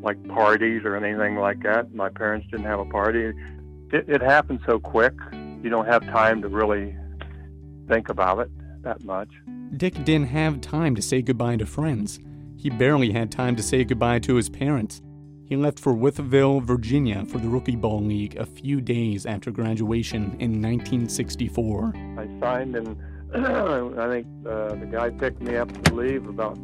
like 0.02 0.24
parties 0.28 0.82
or 0.84 0.96
anything 0.96 1.36
like 1.36 1.62
that. 1.62 1.94
My 1.94 2.10
parents 2.10 2.46
didn't 2.50 2.66
have 2.66 2.78
a 2.78 2.84
party. 2.84 3.32
It, 3.94 4.08
it 4.08 4.20
happened 4.22 4.58
so 4.66 4.80
quick. 4.80 5.14
You 5.62 5.70
don't 5.70 5.86
have 5.86 6.02
time 6.06 6.42
to 6.42 6.48
really 6.48 6.96
think 7.86 8.08
about 8.08 8.40
it 8.40 8.50
that 8.82 9.04
much. 9.04 9.28
Dick 9.76 9.94
didn't 10.04 10.26
have 10.26 10.60
time 10.60 10.96
to 10.96 11.02
say 11.02 11.22
goodbye 11.22 11.56
to 11.58 11.66
friends. 11.66 12.18
He 12.56 12.70
barely 12.70 13.12
had 13.12 13.30
time 13.30 13.54
to 13.54 13.62
say 13.62 13.84
goodbye 13.84 14.18
to 14.20 14.34
his 14.34 14.48
parents. 14.48 15.00
He 15.46 15.54
left 15.54 15.78
for 15.78 15.94
Wytheville, 15.94 16.60
Virginia 16.64 17.24
for 17.26 17.38
the 17.38 17.48
Rookie 17.48 17.76
Ball 17.76 18.02
League 18.02 18.36
a 18.36 18.44
few 18.44 18.80
days 18.80 19.26
after 19.26 19.52
graduation 19.52 20.22
in 20.40 20.60
1964. 20.60 21.92
I 22.18 22.40
signed 22.40 22.74
and 22.74 22.96
I 23.34 24.08
think 24.08 24.26
uh, 24.44 24.74
the 24.74 24.88
guy 24.90 25.10
picked 25.10 25.40
me 25.40 25.56
up 25.56 25.70
to 25.84 25.94
leave 25.94 26.26
about 26.26 26.58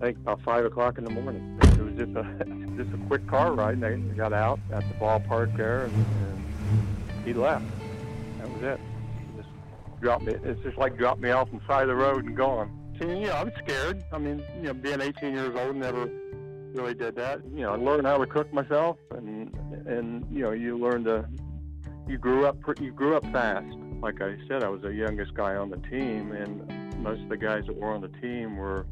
I 0.00 0.06
think 0.06 0.18
about 0.18 0.40
five 0.42 0.64
o'clock 0.64 0.98
in 0.98 1.04
the 1.04 1.10
morning. 1.10 1.58
It 1.62 1.78
was 1.78 1.94
just 1.94 2.16
a 2.16 2.22
just 2.76 2.94
a 2.94 3.06
quick 3.08 3.26
car 3.26 3.52
ride. 3.52 3.82
And 3.82 4.12
I 4.12 4.14
got 4.14 4.32
out 4.32 4.60
at 4.72 4.86
the 4.88 4.94
ballpark 4.94 5.56
there, 5.56 5.84
and, 5.84 5.94
and 5.94 6.31
he 7.24 7.32
left. 7.32 7.64
That 8.38 8.50
was 8.50 8.62
it. 8.62 8.80
Just 9.36 9.48
dropped 10.00 10.24
me. 10.24 10.34
It's 10.42 10.62
just 10.62 10.78
like 10.78 10.96
dropped 10.96 11.20
me 11.20 11.30
off 11.30 11.48
on 11.52 11.60
the 11.60 11.72
side 11.72 11.82
of 11.82 11.88
the 11.88 11.94
road 11.94 12.24
and 12.24 12.36
gone. 12.36 12.78
See, 13.00 13.08
you 13.08 13.26
know, 13.26 13.32
I 13.32 13.44
was 13.44 13.52
scared. 13.64 14.04
I 14.12 14.18
mean, 14.18 14.42
you 14.56 14.64
know, 14.64 14.74
being 14.74 15.00
18 15.00 15.34
years 15.34 15.56
old, 15.56 15.76
never 15.76 16.08
really 16.74 16.94
did 16.94 17.16
that. 17.16 17.40
You 17.54 17.62
know, 17.62 17.72
I 17.72 17.76
learned 17.76 18.06
how 18.06 18.18
to 18.18 18.26
cook 18.26 18.52
myself, 18.52 18.98
and 19.10 19.54
and 19.86 20.26
you 20.30 20.42
know, 20.42 20.52
you 20.52 20.78
learn 20.78 21.04
to. 21.04 21.28
You 22.08 22.18
grew 22.18 22.46
up. 22.46 22.58
You 22.80 22.92
grew 22.92 23.16
up 23.16 23.24
fast. 23.32 23.76
Like 24.00 24.20
I 24.20 24.36
said, 24.48 24.64
I 24.64 24.68
was 24.68 24.82
the 24.82 24.92
youngest 24.92 25.34
guy 25.34 25.54
on 25.54 25.70
the 25.70 25.76
team, 25.76 26.32
and 26.32 27.00
most 27.02 27.22
of 27.22 27.28
the 27.28 27.36
guys 27.36 27.64
that 27.66 27.76
were 27.76 27.92
on 27.92 28.00
the 28.00 28.08
team 28.20 28.56
were 28.56 28.86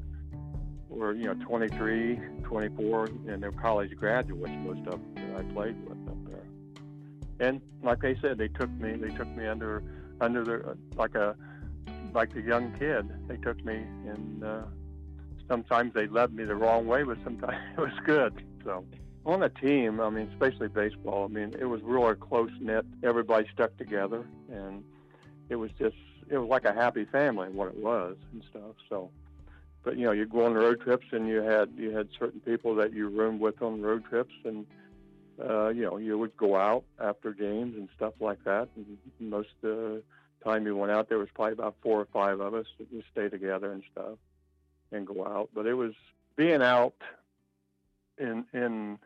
were 0.88 1.14
you 1.14 1.26
know 1.26 1.34
23, 1.44 2.18
24, 2.44 3.04
and 3.28 3.42
they're 3.42 3.52
college 3.52 3.90
graduates. 3.96 4.52
Most 4.58 4.86
of 4.86 4.92
them 4.92 5.14
that 5.16 5.36
I 5.38 5.42
played 5.52 5.76
with 5.88 6.26
there. 6.26 6.29
And 7.40 7.60
like 7.82 8.00
they 8.00 8.16
said, 8.20 8.38
they 8.38 8.48
took 8.48 8.70
me. 8.70 8.96
They 8.96 9.14
took 9.16 9.28
me 9.28 9.46
under 9.46 9.82
under 10.20 10.44
their 10.44 10.76
like 10.96 11.14
a 11.14 11.34
like 12.12 12.34
a 12.36 12.40
young 12.40 12.72
kid. 12.78 13.08
They 13.28 13.36
took 13.38 13.64
me, 13.64 13.76
and 14.06 14.44
uh, 14.44 14.62
sometimes 15.48 15.94
they 15.94 16.06
led 16.06 16.34
me 16.34 16.44
the 16.44 16.54
wrong 16.54 16.86
way, 16.86 17.02
but 17.02 17.18
sometimes 17.24 17.56
it 17.78 17.80
was 17.80 17.98
good. 18.04 18.44
So 18.64 18.84
on 19.24 19.42
a 19.42 19.48
team, 19.48 20.00
I 20.00 20.10
mean, 20.10 20.28
especially 20.32 20.68
baseball, 20.68 21.24
I 21.24 21.28
mean, 21.28 21.54
it 21.58 21.64
was 21.64 21.80
really 21.82 22.14
close 22.14 22.50
knit. 22.60 22.84
Everybody 23.02 23.48
stuck 23.52 23.76
together, 23.78 24.26
and 24.52 24.84
it 25.48 25.56
was 25.56 25.70
just 25.78 25.96
it 26.28 26.36
was 26.36 26.48
like 26.48 26.64
a 26.64 26.74
happy 26.74 27.06
family, 27.06 27.48
what 27.48 27.68
it 27.68 27.76
was 27.76 28.16
and 28.32 28.44
stuff. 28.50 28.76
So 28.88 29.10
but 29.82 29.96
you 29.96 30.04
know 30.04 30.12
you 30.12 30.26
go 30.26 30.44
on 30.44 30.54
road 30.54 30.80
trips 30.82 31.06
and 31.12 31.26
you 31.26 31.42
had 31.42 31.70
you 31.76 31.96
had 31.96 32.08
certain 32.18 32.40
people 32.40 32.74
that 32.74 32.92
you 32.92 33.08
roomed 33.08 33.40
with 33.40 33.60
on 33.62 33.80
road 33.80 34.04
trips 34.04 34.34
and 34.44 34.66
uh, 35.42 35.68
you 35.68 35.82
know 35.82 35.96
you 35.96 36.18
would 36.18 36.36
go 36.36 36.56
out 36.56 36.84
after 37.00 37.32
games 37.32 37.74
and 37.76 37.88
stuff 37.96 38.14
like 38.20 38.42
that. 38.44 38.68
And 38.76 38.98
most 39.18 39.48
of 39.62 39.70
the 39.70 40.02
time 40.44 40.66
you 40.66 40.76
went 40.76 40.92
out 40.92 41.08
there 41.08 41.18
was 41.18 41.28
probably 41.34 41.52
about 41.52 41.76
four 41.82 42.00
or 42.00 42.08
five 42.12 42.40
of 42.40 42.54
us 42.54 42.66
that 42.78 42.92
would 42.92 43.04
stay 43.12 43.28
together 43.28 43.72
and 43.72 43.82
stuff 43.92 44.18
and 44.92 45.06
go 45.06 45.26
out. 45.26 45.50
But 45.54 45.66
it 45.66 45.74
was 45.74 45.92
being 46.36 46.62
out 46.62 46.94
in 48.18 48.44
in 48.52 48.98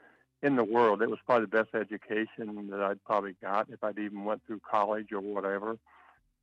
in 0.43 0.57
the 0.57 0.65
world 0.65 1.01
it 1.01 1.09
was 1.09 1.19
probably 1.25 1.47
the 1.47 1.65
best 1.65 1.75
education 1.75 2.69
that 2.71 2.81
I'd 2.81 3.03
probably 3.05 3.37
got 3.41 3.71
if 3.71 3.83
I'd 3.83 3.99
even 3.99 4.25
went 4.25 4.43
through 4.47 4.61
college 4.69 5.13
or 5.13 5.21
whatever. 5.21 5.79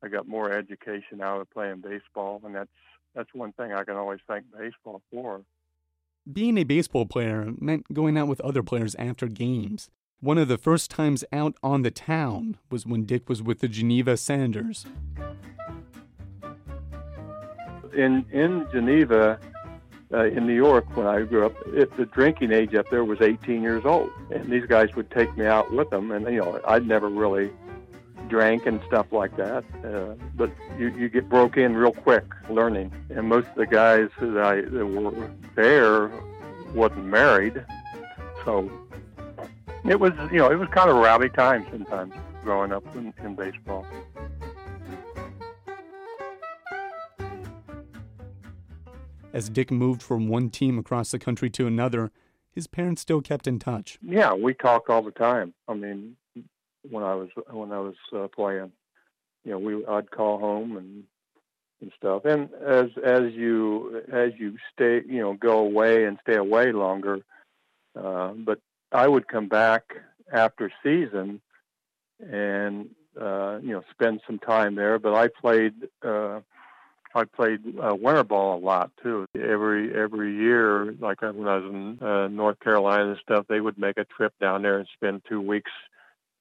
I 0.02 0.08
got 0.08 0.26
more 0.26 0.50
education 0.50 1.20
out 1.22 1.40
of 1.40 1.50
playing 1.50 1.80
baseball 1.80 2.40
and 2.44 2.54
that's 2.54 2.70
that's 3.14 3.32
one 3.34 3.52
thing 3.52 3.72
I 3.72 3.84
can 3.84 3.96
always 3.96 4.20
thank 4.26 4.46
baseball 4.56 5.02
for. 5.10 5.42
Being 6.30 6.56
a 6.56 6.62
baseball 6.62 7.04
player 7.04 7.52
meant 7.58 7.92
going 7.92 8.16
out 8.16 8.28
with 8.28 8.40
other 8.42 8.62
players 8.62 8.94
after 8.94 9.26
games. 9.26 9.90
One 10.20 10.38
of 10.38 10.46
the 10.46 10.56
first 10.56 10.88
times 10.88 11.24
out 11.32 11.56
on 11.64 11.82
the 11.82 11.90
town 11.90 12.58
was 12.70 12.86
when 12.86 13.06
Dick 13.06 13.28
was 13.28 13.42
with 13.42 13.58
the 13.58 13.66
Geneva 13.66 14.16
Senators. 14.16 14.86
In 17.92 18.24
in 18.30 18.68
Geneva, 18.70 19.40
uh, 20.14 20.26
in 20.26 20.46
New 20.46 20.54
York, 20.54 20.96
when 20.96 21.08
I 21.08 21.22
grew 21.22 21.46
up, 21.46 21.54
the 21.64 22.08
drinking 22.12 22.52
age 22.52 22.76
up 22.76 22.88
there 22.88 23.04
was 23.04 23.20
18 23.20 23.60
years 23.60 23.84
old, 23.84 24.10
and 24.30 24.48
these 24.48 24.64
guys 24.66 24.94
would 24.94 25.10
take 25.10 25.36
me 25.36 25.46
out 25.46 25.72
with 25.72 25.90
them, 25.90 26.12
and 26.12 26.24
you 26.26 26.40
know 26.40 26.60
I'd 26.68 26.86
never 26.86 27.08
really 27.08 27.50
drank 28.32 28.64
and 28.64 28.80
stuff 28.86 29.12
like 29.12 29.36
that. 29.36 29.62
Uh, 29.84 30.14
but 30.34 30.50
you, 30.78 30.88
you 30.96 31.10
get 31.10 31.28
broke 31.28 31.58
in 31.58 31.76
real 31.76 31.92
quick 31.92 32.24
learning. 32.48 32.90
And 33.10 33.28
most 33.28 33.46
of 33.48 33.56
the 33.56 33.66
guys 33.66 34.08
that, 34.20 34.38
I, 34.38 34.62
that 34.62 34.86
were 34.86 35.30
there 35.54 36.10
wasn't 36.72 37.04
married. 37.04 37.62
So 38.46 38.70
it 39.84 40.00
was, 40.00 40.12
you 40.32 40.38
know, 40.38 40.50
it 40.50 40.58
was 40.58 40.66
kind 40.70 40.88
of 40.88 40.96
rowdy 40.96 41.28
time 41.28 41.66
sometimes 41.70 42.14
growing 42.42 42.72
up 42.72 42.84
in, 42.96 43.12
in 43.22 43.34
baseball. 43.34 43.84
As 49.34 49.50
Dick 49.50 49.70
moved 49.70 50.02
from 50.02 50.28
one 50.28 50.48
team 50.48 50.78
across 50.78 51.10
the 51.10 51.18
country 51.18 51.50
to 51.50 51.66
another, 51.66 52.10
his 52.50 52.66
parents 52.66 53.02
still 53.02 53.20
kept 53.20 53.46
in 53.46 53.58
touch. 53.58 53.98
Yeah, 54.02 54.32
we 54.32 54.54
talk 54.54 54.88
all 54.88 55.02
the 55.02 55.10
time. 55.10 55.52
I 55.68 55.74
mean, 55.74 56.16
when 56.88 57.02
I 57.04 57.14
was 57.14 57.28
when 57.50 57.72
I 57.72 57.78
was 57.78 57.94
uh, 58.14 58.28
playing. 58.28 58.72
You 59.44 59.52
know, 59.52 59.58
we 59.58 59.86
I'd 59.86 60.10
call 60.10 60.38
home 60.38 60.76
and 60.76 61.04
and 61.80 61.92
stuff. 61.96 62.24
And 62.24 62.48
as 62.54 62.86
as 63.04 63.32
you 63.32 64.02
as 64.10 64.32
you 64.38 64.56
stay, 64.72 65.02
you 65.06 65.20
know, 65.20 65.34
go 65.34 65.58
away 65.58 66.04
and 66.04 66.18
stay 66.22 66.36
away 66.36 66.72
longer. 66.72 67.20
Uh, 67.94 68.32
but 68.32 68.60
I 68.90 69.06
would 69.06 69.28
come 69.28 69.48
back 69.48 69.94
after 70.32 70.70
season 70.82 71.40
and 72.20 72.88
uh, 73.20 73.58
you 73.62 73.72
know 73.72 73.82
spend 73.90 74.20
some 74.26 74.38
time 74.38 74.76
there. 74.76 74.98
But 74.98 75.14
I 75.14 75.28
played 75.28 75.74
uh, 76.04 76.40
I 77.14 77.24
played 77.24 77.60
uh, 77.78 77.94
winter 77.94 78.24
ball 78.24 78.58
a 78.58 78.60
lot 78.64 78.90
too. 79.02 79.26
Every 79.34 79.94
every 79.94 80.34
year, 80.34 80.94
like 81.00 81.20
when 81.20 81.48
I 81.48 81.58
was 81.58 81.64
in 81.64 81.98
uh, 82.00 82.28
North 82.28 82.60
Carolina 82.60 83.10
and 83.10 83.18
stuff, 83.22 83.46
they 83.48 83.60
would 83.60 83.78
make 83.78 83.98
a 83.98 84.04
trip 84.04 84.32
down 84.40 84.62
there 84.62 84.78
and 84.78 84.88
spend 84.94 85.22
two 85.28 85.40
weeks 85.40 85.70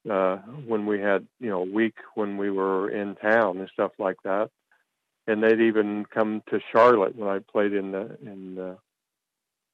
uh, 0.09 0.37
when 0.67 0.85
we 0.85 0.99
had 0.99 1.27
you 1.39 1.49
know 1.49 1.61
a 1.61 1.71
week 1.71 1.95
when 2.15 2.37
we 2.37 2.49
were 2.49 2.89
in 2.89 3.15
town 3.15 3.59
and 3.59 3.69
stuff 3.73 3.91
like 3.99 4.17
that. 4.23 4.49
And 5.27 5.43
they'd 5.43 5.61
even 5.61 6.05
come 6.11 6.41
to 6.49 6.59
Charlotte 6.71 7.15
when 7.15 7.29
I 7.29 7.39
played 7.39 7.73
in 7.73 7.91
the 7.91 8.17
in 8.25 8.55
the, 8.55 8.77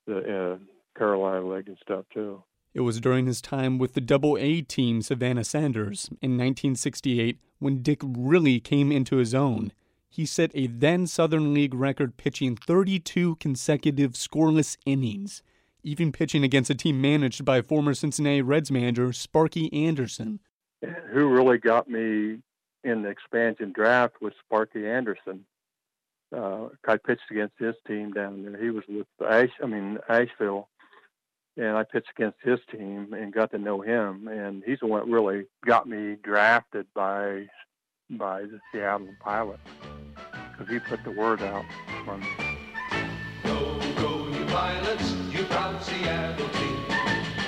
the 0.06 0.18
uh, 0.18 0.58
Carolina 0.98 1.48
League 1.48 1.68
and 1.68 1.78
stuff 1.82 2.06
too. 2.14 2.44
It 2.74 2.82
was 2.82 3.00
during 3.00 3.26
his 3.26 3.42
time 3.42 3.78
with 3.78 3.94
the 3.94 4.02
Double 4.02 4.38
A 4.38 4.62
team 4.62 5.02
Savannah 5.02 5.44
Senators 5.44 6.10
in 6.22 6.32
1968 6.32 7.40
when 7.60 7.82
Dick 7.82 8.02
really 8.04 8.60
came 8.60 8.92
into 8.92 9.16
his 9.18 9.34
own. 9.34 9.72
He 10.10 10.26
set 10.26 10.52
a 10.54 10.68
then 10.68 11.08
Southern 11.08 11.54
League 11.54 11.74
record 11.74 12.18
pitching 12.18 12.56
32 12.56 13.38
consecutive 13.38 14.12
scoreless 14.14 14.78
innings 14.86 15.42
even 15.88 16.12
pitching 16.12 16.44
against 16.44 16.70
a 16.70 16.76
team 16.76 17.00
managed 17.00 17.46
by 17.46 17.62
former 17.62 17.94
Cincinnati 17.94 18.42
Reds 18.42 18.70
manager 18.70 19.14
Sparky 19.14 19.72
Anderson. 19.72 20.40
Who 21.14 21.30
really 21.30 21.58
got 21.58 21.90
me 21.90 22.40
in 22.84 23.02
the 23.02 23.10
expansion 23.10 23.72
draft 23.74 24.16
was 24.22 24.34
Sparky 24.46 24.86
Anderson. 24.88 25.46
Uh, 26.36 26.68
I 26.86 26.98
pitched 26.98 27.32
against 27.32 27.56
his 27.58 27.76
team 27.88 28.12
down 28.12 28.44
there. 28.44 28.62
He 28.62 28.70
was 28.70 28.84
with 28.90 29.08
Ash, 29.28 29.50
I 29.64 29.66
mean 29.66 29.98
Asheville, 30.10 30.68
and 31.56 31.78
I 31.78 31.84
pitched 31.84 32.12
against 32.18 32.38
his 32.44 32.60
team 32.70 33.14
and 33.14 33.34
got 33.34 33.52
to 33.52 33.58
know 33.58 33.82
him. 33.82 34.28
And 34.28 34.62
he's 34.66 34.80
the 34.80 34.88
one 34.88 35.00
that 35.00 35.12
really 35.12 35.46
got 35.66 35.88
me 35.88 36.18
drafted 36.22 36.86
by 36.94 37.48
by 38.10 38.42
the 38.42 38.60
Seattle 38.72 39.08
Pilots 39.22 39.62
because 40.52 40.72
he 40.72 40.80
put 40.80 41.04
the 41.04 41.12
word 41.12 41.42
out 41.42 41.66
for 42.06 42.18
me. 42.18 42.47
Seattle 45.88 46.50
team. 46.50 46.84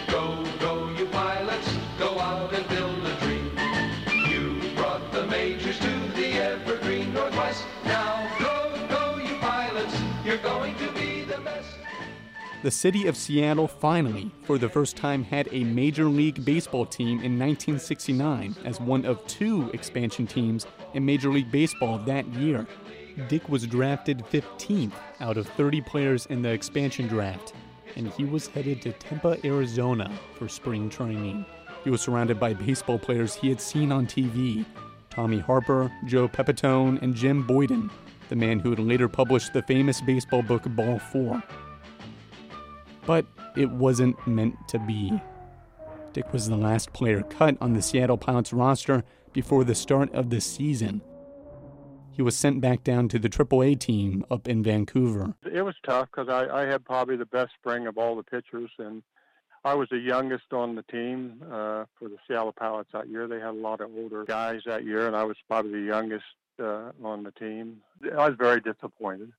Go, 0.07 0.45
go, 0.61 0.89
you 0.97 1.05
pilots, 1.07 1.75
go 1.97 2.17
out 2.19 2.53
and 2.53 2.65
build 2.69 3.05
a 3.05 3.13
dream. 3.19 3.51
You 4.29 4.61
brought 4.77 5.11
the 5.11 5.27
majors 5.27 5.77
to 5.79 5.89
the 6.15 6.27
evergreen 6.39 7.13
Northwest. 7.13 7.65
Now 7.83 8.31
go, 8.39 8.87
go, 8.87 9.17
you 9.17 9.35
pilots, 9.39 9.93
you're 10.23 10.37
going 10.37 10.73
to 10.77 10.89
be 10.93 11.23
the 11.23 11.39
best. 11.41 11.67
The 12.63 12.71
city 12.71 13.07
of 13.07 13.17
Seattle 13.17 13.67
finally, 13.67 14.31
for 14.43 14.57
the 14.57 14.69
first 14.69 14.95
time, 14.95 15.25
had 15.25 15.49
a 15.51 15.65
Major 15.65 16.05
League 16.05 16.45
Baseball 16.45 16.85
team 16.85 17.19
in 17.19 17.37
1969 17.37 18.55
as 18.63 18.79
one 18.79 19.03
of 19.03 19.25
two 19.27 19.69
expansion 19.73 20.25
teams 20.25 20.65
in 20.93 21.05
Major 21.05 21.29
League 21.29 21.51
Baseball 21.51 21.97
that 22.05 22.25
year. 22.35 22.65
Dick 23.27 23.49
was 23.49 23.67
drafted 23.67 24.19
15th 24.31 24.93
out 25.19 25.35
of 25.35 25.45
30 25.45 25.81
players 25.81 26.25
in 26.27 26.41
the 26.41 26.49
expansion 26.49 27.05
draft. 27.05 27.53
And 27.95 28.07
he 28.13 28.25
was 28.25 28.47
headed 28.47 28.81
to 28.83 28.91
Tempe, 28.93 29.39
Arizona 29.43 30.11
for 30.35 30.47
spring 30.47 30.89
training. 30.89 31.45
He 31.83 31.89
was 31.89 32.01
surrounded 32.01 32.39
by 32.39 32.53
baseball 32.53 32.99
players 32.99 33.35
he 33.35 33.49
had 33.49 33.61
seen 33.61 33.91
on 33.91 34.05
TV 34.05 34.65
Tommy 35.09 35.39
Harper, 35.39 35.91
Joe 36.05 36.27
Pepitone, 36.27 37.01
and 37.01 37.15
Jim 37.15 37.45
Bouton, 37.45 37.89
the 38.29 38.35
man 38.35 38.59
who 38.59 38.69
would 38.69 38.79
later 38.79 39.07
publish 39.07 39.49
the 39.49 39.63
famous 39.63 40.01
baseball 40.01 40.41
book 40.41 40.63
Ball 40.75 40.99
4. 40.99 41.43
But 43.05 43.25
it 43.55 43.69
wasn't 43.69 44.15
meant 44.27 44.55
to 44.67 44.79
be. 44.79 45.19
Dick 46.13 46.31
was 46.31 46.47
the 46.47 46.55
last 46.55 46.93
player 46.93 47.23
cut 47.23 47.57
on 47.59 47.73
the 47.73 47.81
Seattle 47.81 48.17
Pilots 48.17 48.53
roster 48.53 49.03
before 49.33 49.63
the 49.63 49.75
start 49.75 50.13
of 50.13 50.29
the 50.29 50.41
season. 50.41 51.01
He 52.19 52.23
was 52.23 52.35
sent 52.35 52.59
back 52.59 52.83
down 52.83 53.07
to 53.07 53.17
the 53.17 53.29
AAA 53.29 53.79
team 53.79 54.25
up 54.29 54.45
in 54.45 54.61
Vancouver. 54.61 55.35
It 55.49 55.61
was 55.61 55.75
tough 55.85 56.09
because 56.11 56.27
I, 56.27 56.63
I 56.63 56.65
had 56.65 56.83
probably 56.83 57.15
the 57.15 57.25
best 57.25 57.53
spring 57.53 57.87
of 57.87 57.97
all 57.97 58.17
the 58.17 58.23
pitchers, 58.23 58.69
and 58.77 59.03
I 59.63 59.73
was 59.75 59.87
the 59.87 59.99
youngest 59.99 60.51
on 60.51 60.75
the 60.75 60.83
team 60.83 61.41
uh, 61.45 61.85
for 61.97 62.09
the 62.09 62.17
Seattle 62.27 62.51
Pilots 62.51 62.89
that 62.91 63.07
year. 63.07 63.25
They 63.25 63.39
had 63.39 63.51
a 63.51 63.61
lot 63.61 63.79
of 63.79 63.91
older 63.95 64.25
guys 64.25 64.63
that 64.65 64.83
year, 64.83 65.07
and 65.07 65.15
I 65.15 65.23
was 65.23 65.37
probably 65.47 65.79
the 65.79 65.85
youngest 65.85 66.25
uh, 66.61 66.91
on 67.01 67.23
the 67.23 67.31
team. 67.31 67.77
I 68.03 68.27
was 68.27 68.35
very 68.37 68.59
disappointed. 68.59 69.31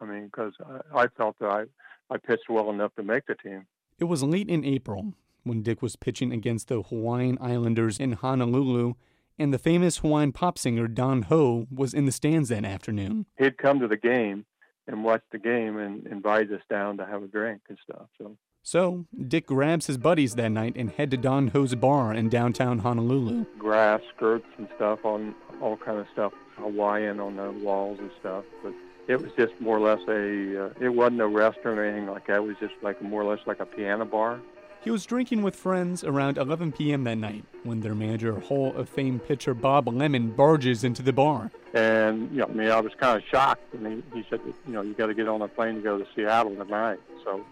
I 0.00 0.04
mean, 0.04 0.24
because 0.24 0.54
I, 0.92 1.02
I 1.02 1.06
felt 1.16 1.38
that 1.38 1.50
I, 1.50 1.66
I 2.10 2.16
pitched 2.16 2.48
well 2.48 2.68
enough 2.70 2.96
to 2.96 3.04
make 3.04 3.26
the 3.26 3.36
team. 3.36 3.64
It 4.00 4.06
was 4.06 4.24
late 4.24 4.48
in 4.48 4.64
April 4.64 5.14
when 5.44 5.62
Dick 5.62 5.82
was 5.82 5.94
pitching 5.94 6.32
against 6.32 6.66
the 6.66 6.82
Hawaiian 6.82 7.38
Islanders 7.40 7.96
in 7.96 8.10
Honolulu 8.10 8.94
and 9.38 9.52
the 9.52 9.58
famous 9.58 9.98
Hawaiian 9.98 10.32
pop 10.32 10.58
singer 10.58 10.88
Don 10.88 11.22
Ho 11.22 11.66
was 11.70 11.94
in 11.94 12.06
the 12.06 12.12
stands 12.12 12.48
that 12.48 12.64
afternoon. 12.64 13.26
He'd 13.38 13.58
come 13.58 13.80
to 13.80 13.88
the 13.88 13.96
game 13.96 14.46
and 14.86 15.04
watch 15.04 15.22
the 15.32 15.38
game 15.38 15.78
and 15.78 16.06
invite 16.06 16.50
us 16.52 16.62
down 16.68 16.98
to 16.98 17.06
have 17.06 17.22
a 17.22 17.26
drink 17.26 17.62
and 17.68 17.78
stuff. 17.84 18.08
So 18.18 18.36
so, 18.66 19.04
Dick 19.28 19.46
grabs 19.46 19.88
his 19.88 19.98
buddies 19.98 20.36
that 20.36 20.48
night 20.48 20.72
and 20.74 20.90
head 20.90 21.10
to 21.10 21.18
Don 21.18 21.48
Ho's 21.48 21.74
bar 21.74 22.14
in 22.14 22.30
downtown 22.30 22.78
Honolulu. 22.78 23.44
Grass, 23.58 24.00
skirts, 24.16 24.46
and 24.56 24.66
stuff 24.74 25.04
on 25.04 25.34
all 25.60 25.76
kind 25.76 25.98
of 25.98 26.06
stuff, 26.14 26.32
Hawaiian 26.56 27.20
on 27.20 27.36
the 27.36 27.52
walls 27.52 27.98
and 28.00 28.10
stuff. 28.20 28.42
But 28.62 28.72
it 29.06 29.20
was 29.20 29.30
just 29.36 29.52
more 29.60 29.76
or 29.76 29.80
less 29.80 30.00
a. 30.08 30.64
Uh, 30.64 30.70
it 30.80 30.88
wasn't 30.88 31.20
a 31.20 31.26
restaurant 31.26 31.78
or 31.78 31.84
anything 31.84 32.08
like 32.08 32.26
that. 32.28 32.36
It 32.36 32.44
was 32.44 32.56
just 32.58 32.72
like 32.80 33.02
more 33.02 33.20
or 33.20 33.30
less 33.30 33.46
like 33.46 33.60
a 33.60 33.66
piano 33.66 34.06
bar. 34.06 34.40
He 34.84 34.90
was 34.90 35.06
drinking 35.06 35.40
with 35.42 35.56
friends 35.56 36.04
around 36.04 36.36
11 36.36 36.72
p.m. 36.72 37.04
that 37.04 37.16
night 37.16 37.42
when 37.62 37.80
their 37.80 37.94
manager, 37.94 38.38
Hall 38.38 38.74
of 38.76 38.86
Fame 38.86 39.18
pitcher 39.18 39.54
Bob 39.54 39.88
Lemon, 39.88 40.32
barges 40.32 40.84
into 40.84 41.02
the 41.02 41.12
bar. 41.12 41.50
And 41.72 42.30
you 42.30 42.40
know, 42.40 42.44
I 42.44 42.52
mean, 42.52 42.68
I 42.68 42.80
was 42.80 42.92
kind 43.00 43.16
of 43.16 43.26
shocked, 43.26 43.72
and 43.72 44.04
he, 44.12 44.18
he 44.18 44.26
said, 44.28 44.40
you 44.44 44.74
know, 44.74 44.82
you 44.82 44.92
got 44.92 45.06
to 45.06 45.14
get 45.14 45.26
on 45.26 45.40
a 45.40 45.48
plane 45.48 45.76
to 45.76 45.80
go 45.80 45.96
to 45.96 46.06
Seattle 46.14 46.54
tonight. 46.54 47.00
So, 47.24 47.42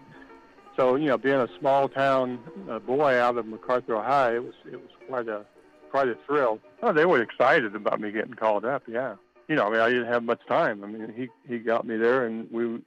so 0.77 0.95
you 0.95 1.07
know, 1.07 1.17
being 1.17 1.39
a 1.39 1.49
small 1.59 1.89
town 1.89 2.37
uh, 2.69 2.77
boy 2.77 3.19
out 3.19 3.35
of 3.35 3.47
McArthur, 3.47 3.97
Ohio, 3.97 4.35
it 4.35 4.43
was 4.43 4.53
it 4.71 4.75
was 4.75 4.91
quite 5.07 5.27
a 5.27 5.43
quite 5.89 6.09
a 6.09 6.17
thrill. 6.27 6.59
Oh, 6.83 6.93
they 6.93 7.05
were 7.05 7.21
excited 7.21 7.75
about 7.75 7.99
me 7.99 8.11
getting 8.11 8.35
called 8.35 8.63
up. 8.63 8.83
Yeah, 8.87 9.15
you 9.47 9.55
know, 9.55 9.65
I 9.65 9.71
mean, 9.71 9.79
I 9.79 9.89
didn't 9.89 10.07
have 10.07 10.23
much 10.23 10.41
time. 10.47 10.83
I 10.83 10.87
mean, 10.87 11.11
he 11.17 11.29
he 11.51 11.57
got 11.57 11.87
me 11.87 11.97
there, 11.97 12.27
and 12.27 12.47
we 12.51 12.79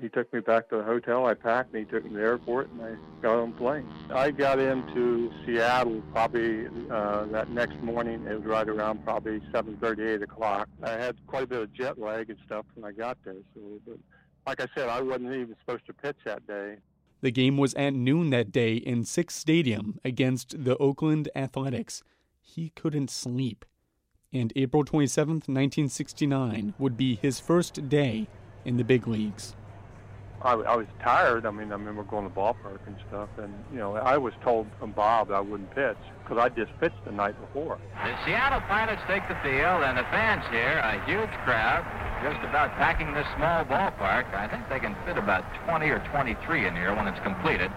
he 0.00 0.08
took 0.08 0.32
me 0.32 0.40
back 0.40 0.68
to 0.70 0.76
the 0.78 0.82
hotel. 0.82 1.26
I 1.26 1.34
packed, 1.34 1.74
and 1.74 1.86
he 1.86 1.90
took 1.90 2.04
me 2.04 2.10
to 2.10 2.16
the 2.16 2.22
airport, 2.22 2.70
and 2.70 2.82
I 2.82 2.94
got 3.22 3.38
on 3.38 3.52
the 3.52 3.56
plane. 3.56 3.88
I 4.10 4.30
got 4.30 4.58
into 4.58 5.32
Seattle 5.44 6.02
probably 6.12 6.66
uh, 6.90 7.24
that 7.26 7.50
next 7.50 7.80
morning. 7.82 8.26
It 8.26 8.36
was 8.36 8.44
right 8.44 8.68
around 8.68 9.04
probably 9.04 9.40
7:30, 9.52 10.14
8 10.16 10.22
o'clock. 10.22 10.68
I 10.82 10.90
had 10.90 11.16
quite 11.26 11.44
a 11.44 11.46
bit 11.46 11.62
of 11.62 11.72
jet 11.72 11.98
lag 11.98 12.30
and 12.30 12.38
stuff 12.44 12.66
when 12.74 12.84
I 12.84 12.92
got 12.92 13.18
there. 13.24 13.34
So, 13.54 13.60
but 13.86 13.98
like 14.46 14.60
I 14.60 14.66
said, 14.74 14.88
I 14.88 15.00
wasn't 15.00 15.32
even 15.32 15.56
supposed 15.60 15.86
to 15.86 15.92
pitch 15.92 16.16
that 16.24 16.46
day. 16.46 16.76
The 17.22 17.30
game 17.30 17.56
was 17.56 17.74
at 17.74 17.94
noon 17.94 18.30
that 18.30 18.52
day 18.52 18.74
in 18.74 19.04
Sick's 19.04 19.34
Stadium 19.34 19.98
against 20.04 20.64
the 20.64 20.76
Oakland 20.76 21.28
Athletics. 21.34 22.02
He 22.40 22.70
couldn't 22.70 23.10
sleep. 23.10 23.64
And 24.32 24.52
April 24.54 24.84
27, 24.84 25.34
1969, 25.46 26.74
would 26.78 26.96
be 26.96 27.14
his 27.14 27.40
first 27.40 27.88
day 27.88 28.28
in 28.64 28.76
the 28.76 28.84
big 28.84 29.08
leagues. 29.08 29.56
I, 30.46 30.52
I 30.52 30.76
was 30.76 30.86
tired. 31.02 31.44
I 31.44 31.50
mean, 31.50 31.72
I 31.72 31.74
remember 31.74 32.04
going 32.04 32.22
to 32.22 32.32
the 32.32 32.40
ballpark 32.40 32.78
and 32.86 32.94
stuff, 33.08 33.28
and 33.36 33.52
you 33.72 33.78
know, 33.78 33.96
I 33.96 34.16
was 34.16 34.32
told 34.44 34.68
from 34.78 34.92
Bob 34.92 35.32
I 35.32 35.40
wouldn't 35.40 35.74
pitch 35.74 35.98
because 36.22 36.38
I 36.38 36.48
just 36.50 36.70
pitched 36.78 37.04
the 37.04 37.10
night 37.10 37.34
before. 37.40 37.78
The 38.04 38.14
Seattle 38.24 38.60
Pilots 38.70 39.02
take 39.08 39.26
the 39.26 39.34
field, 39.42 39.82
and 39.82 39.98
the 39.98 40.06
fans 40.14 40.46
here, 40.54 40.78
a 40.78 41.02
huge 41.04 41.34
crowd, 41.42 41.82
just 42.22 42.38
about 42.46 42.70
packing 42.78 43.12
this 43.12 43.26
small 43.34 43.64
ballpark. 43.64 44.32
I 44.34 44.46
think 44.46 44.68
they 44.68 44.78
can 44.78 44.94
fit 45.04 45.18
about 45.18 45.42
20 45.66 45.90
or 45.90 45.98
23 46.14 46.38
in 46.66 46.76
here 46.76 46.94
when 46.94 47.08
it's 47.08 47.20
completed. 47.26 47.72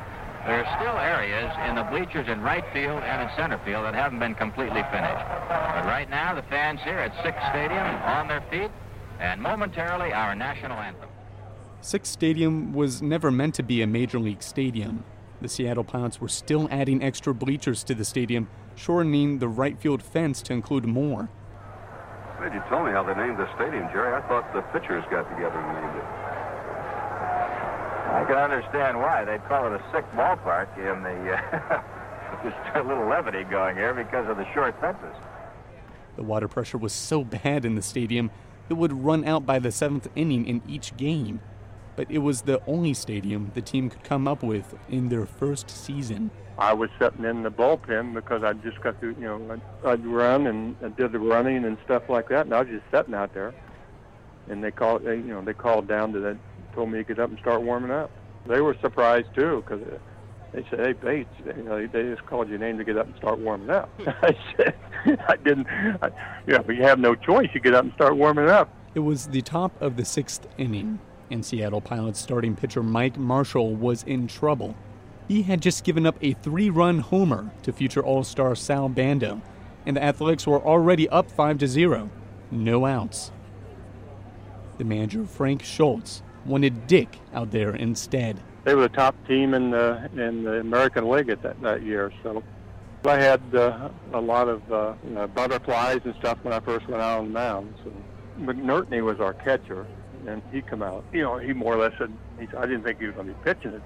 There 0.46 0.64
are 0.64 0.70
still 0.78 0.98
areas 1.02 1.50
in 1.68 1.74
the 1.74 1.84
bleachers 1.90 2.30
in 2.30 2.42
right 2.42 2.64
field 2.72 3.02
and 3.02 3.22
in 3.26 3.36
center 3.36 3.58
field 3.66 3.84
that 3.86 3.96
haven't 3.96 4.20
been 4.20 4.36
completely 4.36 4.86
finished. 4.94 5.26
But 5.50 5.90
right 5.90 6.08
now, 6.10 6.36
the 6.36 6.46
fans 6.54 6.80
here 6.86 7.02
at 7.02 7.18
Sick's 7.26 7.42
Stadium 7.50 7.86
on 8.06 8.28
their 8.28 8.46
feet, 8.54 8.70
and 9.20 9.42
momentarily 9.42 10.14
our 10.14 10.36
national 10.36 10.78
anthem. 10.78 11.10
Sick's 11.82 12.10
Stadium 12.10 12.74
was 12.74 13.02
never 13.02 13.32
meant 13.32 13.56
to 13.56 13.64
be 13.64 13.82
a 13.82 13.88
major 13.88 14.20
league 14.20 14.44
stadium. 14.44 15.06
The 15.42 15.48
Seattle 15.48 15.86
Pilots 15.86 16.20
were 16.20 16.28
still 16.28 16.68
adding 16.70 17.02
extra 17.02 17.34
bleachers 17.34 17.86
to 17.86 17.96
the 17.96 18.04
stadium, 18.04 18.50
shortening 18.76 19.40
the 19.40 19.48
right 19.48 19.80
field 19.80 20.04
fence 20.04 20.42
to 20.44 20.54
include 20.54 20.86
more. 20.86 21.30
Glad 22.38 22.54
you 22.54 22.62
told 22.70 22.86
me 22.86 22.92
how 22.92 23.04
they 23.04 23.16
named 23.16 23.38
the 23.38 23.48
stadium, 23.56 23.88
Jerry. 23.94 24.14
I 24.14 24.22
thought 24.28 24.54
the 24.54 24.62
pitchers 24.78 25.06
got 25.10 25.24
together 25.30 25.58
and 25.58 25.82
named 25.82 25.96
it. 25.96 26.04
I 28.12 28.26
can 28.28 28.38
understand 28.38 29.00
why. 29.00 29.24
They'd 29.24 29.44
call 29.46 29.68
it 29.68 29.80
a 29.80 29.84
sick 29.94 30.06
ballpark 30.12 30.78
in 30.78 31.02
the. 31.04 31.34
Uh, 31.34 31.82
just 32.44 32.58
a 32.76 32.84
little 32.84 33.08
levity 33.08 33.44
going 33.46 33.76
here 33.78 33.94
because 33.94 34.30
of 34.30 34.36
the 34.36 34.46
short 34.54 34.80
fences. 34.82 35.16
The 36.18 36.24
water 36.24 36.50
pressure 36.50 36.78
was 36.78 36.92
so 36.92 37.24
bad 37.24 37.64
in 37.64 37.76
the 37.76 37.82
stadium, 37.82 38.32
it 38.70 38.74
would 38.74 38.94
run 38.94 39.24
out 39.26 39.46
by 39.46 39.60
the 39.60 39.72
seventh 39.72 40.08
inning 40.16 40.46
in 40.46 40.62
each 40.68 40.96
game 40.96 41.40
but 41.96 42.10
it 42.10 42.20
was 42.20 42.42
the 42.42 42.62
only 42.66 42.94
stadium 42.94 43.52
the 43.54 43.62
team 43.62 43.90
could 43.90 44.04
come 44.04 44.28
up 44.28 44.44
with 44.44 44.76
in 44.90 45.10
their 45.10 45.26
first 45.26 45.70
season. 45.70 46.32
I 46.58 46.74
was 46.74 46.90
sitting 47.00 47.24
in 47.24 47.44
the 47.44 47.52
bullpen 47.52 48.14
because 48.14 48.44
I 48.44 48.54
just 48.54 48.82
got 48.82 49.00
to, 49.00 49.08
you 49.08 49.22
know, 49.22 49.62
I'd, 49.86 50.06
run 50.06 50.48
and 50.48 50.76
I 50.84 50.90
did 50.90 51.14
the 51.14 51.20
running 51.20 51.64
and 51.64 51.78
stuff 51.86 52.04
like 52.10 52.28
that, 52.30 52.46
and 52.46 52.54
I 52.54 52.62
was 52.62 52.68
just 52.68 52.84
sitting 52.92 53.14
out 53.14 53.34
there. 53.34 53.54
And 54.50 54.64
they 54.64 54.72
called, 54.72 55.06
they, 55.06 55.16
you 55.16 55.24
know, 55.24 55.42
they 55.42 55.54
called 55.54 55.88
down 55.88 56.12
to 56.14 56.20
that, 56.20 56.38
told 56.74 56.92
me 56.92 56.98
to 56.98 57.04
get 57.04 57.20
up 57.20 57.30
and 57.30 57.40
start 57.40 57.62
warming 57.62 57.92
up. 57.92 58.12
They 58.46 58.60
were 58.60 58.76
surprised 58.82 59.34
too 59.36 59.64
because 59.66 59.86
they 60.54 60.66
said, 60.70 60.80
"Hey 60.80 60.94
Bates, 60.94 61.30
you 61.46 61.64
know, 61.64 61.86
they 61.86 62.04
just 62.04 62.26
called 62.26 62.50
your 62.50 62.58
name 62.58 62.78
to 62.78 62.84
get 62.84 62.98
up 62.98 63.06
and 63.06 63.16
start 63.18 63.40
warming 63.40 63.70
up." 63.70 63.90
I 64.08 64.36
said, 64.58 64.76
"I 65.28 65.36
didn't. 65.38 65.68
I, 66.02 66.10
you 66.48 66.54
know, 66.54 66.66
you 66.68 66.84
have 66.84 67.00
no 67.00 67.16
choice. 67.16 67.50
You 67.54 67.60
get 67.60 67.76
up 67.76 67.84
and 67.84 67.94
start 67.94 68.16
warming 68.16 68.50
up." 68.50 68.74
It 68.96 69.02
was 69.02 69.28
the 69.28 69.42
top 69.42 69.80
of 69.82 69.98
the 69.98 70.06
sixth 70.06 70.48
inning 70.58 71.00
and 71.32 71.46
Seattle 71.46 71.82
Pilots 71.82 72.20
starting 72.20 72.56
pitcher 72.56 72.84
Mike 72.84 73.18
Marshall 73.18 73.76
was 73.76 74.04
in 74.04 74.28
trouble. 74.28 74.76
He 75.28 75.44
had 75.44 75.62
just 75.62 75.84
given 75.84 76.06
up 76.06 76.18
a 76.22 76.34
three 76.34 76.70
run 76.70 77.00
homer 77.00 77.52
to 77.64 77.72
future 77.72 78.04
All 78.04 78.24
Star 78.24 78.56
Sal 78.56 78.90
Bando, 78.90 79.42
and 79.86 79.96
the 79.96 80.04
Athletics 80.04 80.48
were 80.48 80.62
already 80.62 81.08
up 81.10 81.30
5 81.30 81.60
to 81.60 81.68
0. 81.68 82.10
No 82.52 82.86
outs. 82.86 83.32
The 84.78 84.84
manager, 84.86 85.26
Frank 85.26 85.64
Schultz, 85.64 86.24
wanted 86.46 86.88
Dick 86.88 87.20
out 87.34 87.52
there 87.52 87.76
instead. 87.76 88.40
They 88.64 88.76
were 88.76 88.84
the 88.84 88.90
top 88.90 89.16
team 89.28 89.54
in 89.54 89.72
the, 89.72 90.10
in 90.16 90.44
the 90.44 90.60
American 90.60 91.10
League 91.10 91.30
at 91.30 91.42
that, 91.44 91.62
that 91.62 91.84
year, 91.84 92.12
so 92.24 92.44
I 93.06 93.18
had 93.18 93.42
uh, 93.56 93.90
a 94.14 94.20
lot 94.20 94.50
of 94.50 94.72
uh, 94.72 94.94
you 95.04 95.12
know, 95.12 95.28
butterflies 95.28 96.02
and 96.04 96.14
stuff 96.16 96.40
when 96.44 96.54
I 96.54 96.60
first 96.60 96.88
went 96.88 97.02
out 97.02 97.20
on 97.20 97.26
the 97.26 97.32
mound. 97.32 97.74
So 97.84 97.92
McNertney 98.40 99.04
was 99.04 99.20
our 99.20 99.34
catcher, 99.34 99.86
and 100.28 100.42
he 100.52 100.62
come 100.62 100.82
out. 100.82 101.04
You 101.14 101.24
know, 101.24 101.38
he 101.38 101.54
more 101.54 101.76
or 101.76 101.78
less 101.78 101.94
said, 101.98 102.12
he 102.40 102.48
I 102.58 102.66
didn't 102.66 102.84
think 102.84 103.00
he 103.00 103.06
was 103.06 103.16
going 103.16 103.28
to 103.28 103.34
be 103.34 103.40
pitching 103.44 103.74
it. 103.74 103.82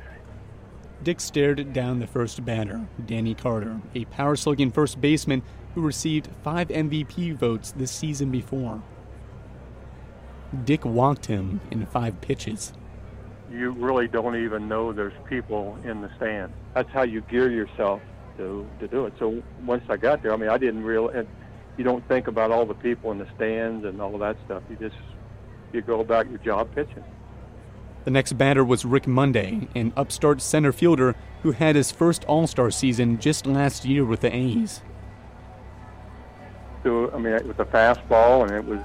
Dick 1.04 1.20
stared 1.20 1.74
down 1.74 2.00
the 2.00 2.08
first 2.08 2.46
batter, 2.46 2.88
Danny 3.06 3.34
Cater, 3.34 3.82
a 3.94 4.06
power 4.06 4.36
slugging 4.36 4.72
first 4.72 5.02
baseman 5.02 5.44
who 5.76 5.82
received 5.82 6.30
five 6.44 6.70
MVP 6.70 7.36
votes 7.36 7.72
this 7.72 7.92
season 7.92 8.32
before. 8.32 8.82
Dick 10.64 10.86
walked 10.86 11.26
him 11.26 11.60
in 11.72 11.86
five 11.88 12.22
pitches. 12.22 12.74
You 13.52 13.72
really 13.72 14.08
don't 14.08 14.36
even 14.36 14.70
know 14.70 14.94
there's 14.94 15.14
people 15.28 15.78
in 15.84 16.02
the 16.02 16.10
stand. 16.18 16.54
That's 16.74 16.90
how 16.92 17.04
you 17.04 17.22
gear 17.22 17.52
yourself 17.52 18.02
to, 18.38 18.66
to 18.80 18.88
do 18.88 19.06
it. 19.06 19.14
So 19.20 19.44
once 19.66 19.84
I 19.90 19.98
got 19.98 20.24
there, 20.24 20.34
I 20.34 20.38
mean, 20.38 20.50
I 20.50 20.58
didn't 20.58 20.84
realize, 20.84 21.26
you 21.78 21.84
don't 21.84 22.08
think 22.08 22.28
about 22.28 22.52
all 22.52 22.66
the 22.66 22.76
people 22.76 23.12
in 23.12 23.18
the 23.18 23.28
stands 23.36 23.86
and 23.86 24.02
all 24.02 24.14
of 24.14 24.20
that 24.22 24.38
stuff. 24.46 24.64
You 24.70 24.76
just 24.76 24.96
you 25.74 25.82
go 25.82 26.00
about 26.00 26.30
your 26.30 26.40
job 26.40 26.74
pitching. 26.74 27.04
The 28.06 28.12
next 28.12 28.34
batter 28.34 28.64
was 28.64 28.86
Rick 28.86 29.08
Monday, 29.08 29.68
an 29.76 29.94
upstart 29.96 30.42
center 30.42 30.72
fielder 30.72 31.16
who 31.42 31.52
had 31.52 31.76
his 31.76 31.92
first 31.92 32.26
All 32.26 32.48
Star 32.48 32.70
season 32.70 33.20
just 33.20 33.46
last 33.46 33.86
year 33.86 34.06
with 34.06 34.22
the 34.22 34.36
A's. 34.36 34.82
So 36.84 37.12
I 37.12 37.18
mean, 37.18 37.34
it 37.34 37.46
was 37.46 37.58
a 37.60 37.66
fastball, 37.66 38.44
and 38.44 38.52
it 38.52 38.66
was 38.66 38.80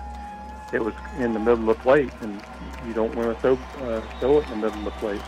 it 0.72 0.84
was 0.84 0.94
in 1.18 1.32
the 1.32 1.40
middle 1.40 1.68
of 1.68 1.76
the 1.76 1.82
plate, 1.82 2.12
and 2.20 2.40
you 2.86 2.94
don't 2.94 3.14
want 3.14 3.34
to 3.34 3.40
throw, 3.40 3.54
uh, 3.88 4.00
throw 4.20 4.38
it 4.38 4.44
in 4.44 4.60
the 4.60 4.66
middle 4.66 4.78
of 4.78 4.84
the 4.84 4.90
plate. 4.92 5.20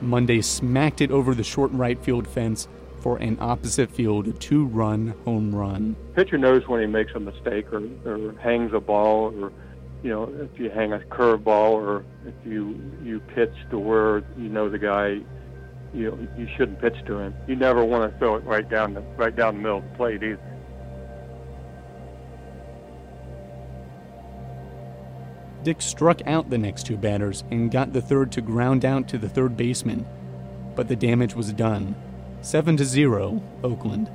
Monday 0.00 0.40
smacked 0.40 1.00
it 1.00 1.10
over 1.10 1.34
the 1.34 1.44
short 1.44 1.70
right 1.72 2.02
field 2.02 2.26
fence 2.26 2.66
for 3.00 3.16
an 3.18 3.38
opposite 3.40 3.90
field 3.90 4.40
two 4.40 4.66
run 4.66 5.14
home 5.24 5.54
run. 5.54 5.96
Pitcher 6.14 6.38
knows 6.38 6.66
when 6.68 6.80
he 6.80 6.86
makes 6.86 7.12
a 7.14 7.20
mistake 7.20 7.72
or, 7.72 7.82
or 8.04 8.32
hangs 8.40 8.72
a 8.72 8.80
ball 8.80 9.34
or 9.40 9.52
you 10.02 10.10
know, 10.10 10.24
if 10.24 10.58
you 10.58 10.70
hang 10.70 10.92
a 10.92 10.98
curveball 10.98 11.72
or 11.72 12.04
if 12.24 12.34
you 12.44 12.80
you 13.02 13.20
pitch 13.20 13.54
to 13.70 13.78
where 13.78 14.18
you 14.38 14.48
know 14.48 14.68
the 14.68 14.78
guy, 14.78 15.20
you 15.92 16.10
know, 16.10 16.28
you 16.38 16.48
shouldn't 16.56 16.80
pitch 16.80 16.96
to 17.06 17.18
him. 17.18 17.34
You 17.46 17.56
never 17.56 17.84
want 17.84 18.10
to 18.10 18.18
throw 18.18 18.36
it 18.36 18.44
right 18.44 18.68
down 18.68 18.94
the 18.94 19.02
right 19.16 19.34
down 19.34 19.56
the 19.56 19.60
middle 19.60 19.78
of 19.78 19.84
the 19.84 19.96
plate 19.96 20.22
either. 20.22 20.40
Dick 25.62 25.82
struck 25.82 26.26
out 26.26 26.48
the 26.48 26.56
next 26.56 26.86
two 26.86 26.96
batters 26.96 27.44
and 27.50 27.70
got 27.70 27.92
the 27.92 28.00
third 28.00 28.32
to 28.32 28.40
ground 28.40 28.86
out 28.86 29.06
to 29.08 29.18
the 29.18 29.28
third 29.28 29.58
baseman, 29.58 30.06
but 30.74 30.88
the 30.88 30.96
damage 30.96 31.34
was 31.34 31.52
done. 31.52 31.94
7 32.42 32.76
to 32.76 32.84
0, 32.84 33.42
Oakland. 33.62 34.10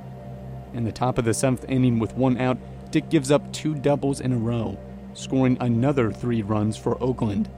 In 0.74 0.84
the 0.84 0.92
top 0.92 1.18
of 1.18 1.24
the 1.24 1.34
seventh 1.34 1.64
inning 1.68 1.98
with 1.98 2.14
one 2.14 2.38
out, 2.38 2.58
Dick 2.90 3.08
gives 3.08 3.30
up 3.30 3.52
two 3.52 3.74
doubles 3.74 4.20
in 4.20 4.32
a 4.32 4.36
row 4.36 4.78
scoring 5.14 5.56
another 5.60 6.12
three 6.12 6.42
runs 6.42 6.76
for 6.76 7.02
Oakland. 7.02 7.48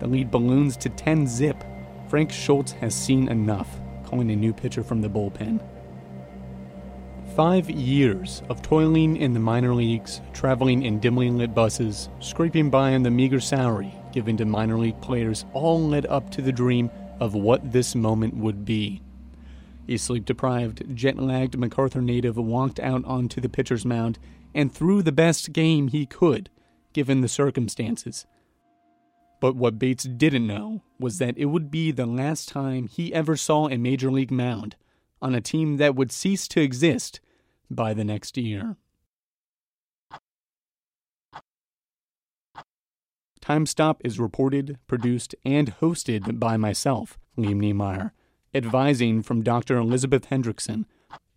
The 0.00 0.08
lead 0.08 0.30
balloons 0.30 0.76
to 0.78 0.88
10 0.88 1.26
zip. 1.26 1.62
Frank 2.08 2.32
Schultz 2.32 2.72
has 2.72 2.94
seen 2.94 3.28
enough, 3.28 3.68
calling 4.04 4.30
a 4.30 4.36
new 4.36 4.52
pitcher 4.52 4.82
from 4.82 5.00
the 5.00 5.08
bullpen. 5.08 5.60
Five 7.36 7.70
years 7.70 8.42
of 8.48 8.62
toiling 8.62 9.16
in 9.16 9.34
the 9.34 9.40
minor 9.40 9.74
leagues, 9.74 10.20
traveling 10.32 10.82
in 10.82 10.98
dimly 10.98 11.30
lit 11.30 11.54
buses, 11.54 12.08
scraping 12.20 12.70
by 12.70 12.94
on 12.94 13.02
the 13.02 13.10
meager 13.10 13.40
salary 13.40 13.92
given 14.16 14.34
to 14.34 14.46
minor 14.46 14.78
league 14.78 14.98
players 15.02 15.44
all 15.52 15.78
led 15.78 16.06
up 16.06 16.30
to 16.30 16.40
the 16.40 16.50
dream 16.50 16.90
of 17.20 17.34
what 17.34 17.70
this 17.70 17.94
moment 17.94 18.34
would 18.34 18.64
be. 18.64 19.02
A 19.88 19.96
sleep 19.96 20.24
deprived, 20.24 20.96
jet 20.96 21.18
lagged 21.18 21.56
McArthur 21.56 22.02
native 22.02 22.36
walked 22.36 22.80
out 22.80 23.04
onto 23.04 23.40
the 23.40 23.48
pitcher's 23.48 23.84
mound 23.84 24.18
and 24.54 24.72
threw 24.72 25.02
the 25.02 25.12
best 25.12 25.52
game 25.52 25.88
he 25.88 26.06
could 26.06 26.50
given 26.92 27.20
the 27.20 27.28
circumstances. 27.28 28.26
But 29.40 29.54
what 29.54 29.78
Bates 29.78 30.04
didn't 30.04 30.46
know 30.46 30.82
was 30.98 31.18
that 31.18 31.36
it 31.36 31.44
would 31.46 31.70
be 31.70 31.90
the 31.90 32.06
last 32.06 32.48
time 32.48 32.88
he 32.88 33.12
ever 33.12 33.36
saw 33.36 33.68
a 33.68 33.76
major 33.76 34.10
league 34.10 34.30
mound 34.30 34.76
on 35.20 35.34
a 35.34 35.40
team 35.40 35.76
that 35.76 35.94
would 35.94 36.10
cease 36.10 36.48
to 36.48 36.60
exist 36.60 37.20
by 37.70 37.92
the 37.92 38.04
next 38.04 38.36
year. 38.38 38.76
Time 43.40 43.66
Stop 43.66 44.00
is 44.04 44.18
reported, 44.18 44.78
produced, 44.88 45.34
and 45.44 45.76
hosted 45.76 46.40
by 46.40 46.56
myself, 46.56 47.18
Liam 47.38 47.58
Niemeyer, 47.58 48.12
advising 48.56 49.22
from 49.22 49.42
Dr. 49.42 49.76
Elizabeth 49.76 50.30
Hendrickson. 50.30 50.86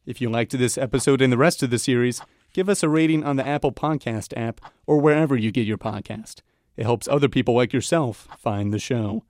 If 0.06 0.22
you 0.22 0.30
liked 0.30 0.58
this 0.58 0.78
episode 0.78 1.22
and 1.22 1.32
the 1.32 1.38
rest 1.38 1.62
of 1.62 1.70
the 1.70 1.78
series, 1.78 2.22
give 2.54 2.70
us 2.70 2.82
a 2.82 2.90
rating 2.90 3.24
on 3.24 3.36
the 3.36 3.48
Apple 3.48 3.72
Podcast 3.72 4.34
app 4.36 4.60
or 4.88 5.00
wherever 5.00 5.36
you 5.36 5.52
get 5.52 5.68
your 5.68 5.78
podcast. 5.78 6.42
It 6.76 6.84
helps 6.84 7.08
other 7.08 7.30
people 7.30 7.56
like 7.56 7.74
yourself 7.74 8.28
find 8.38 8.74
the 8.74 8.80
show. 8.80 9.24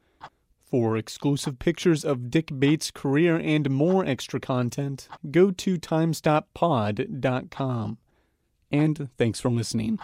For 0.63 0.95
exclusive 0.95 1.57
pictures 1.57 2.05
of 2.05 2.29
Dick 2.29 2.51
Bates' 2.59 2.91
career 2.91 3.37
and 3.37 3.71
more 3.71 4.05
extra 4.05 4.39
content, 4.39 5.09
go 5.31 5.49
to 5.49 5.79
timestoppod.com. 5.79 7.97
And 8.71 9.09
thanks 9.17 9.39
for 9.39 9.49
listening. 9.49 9.97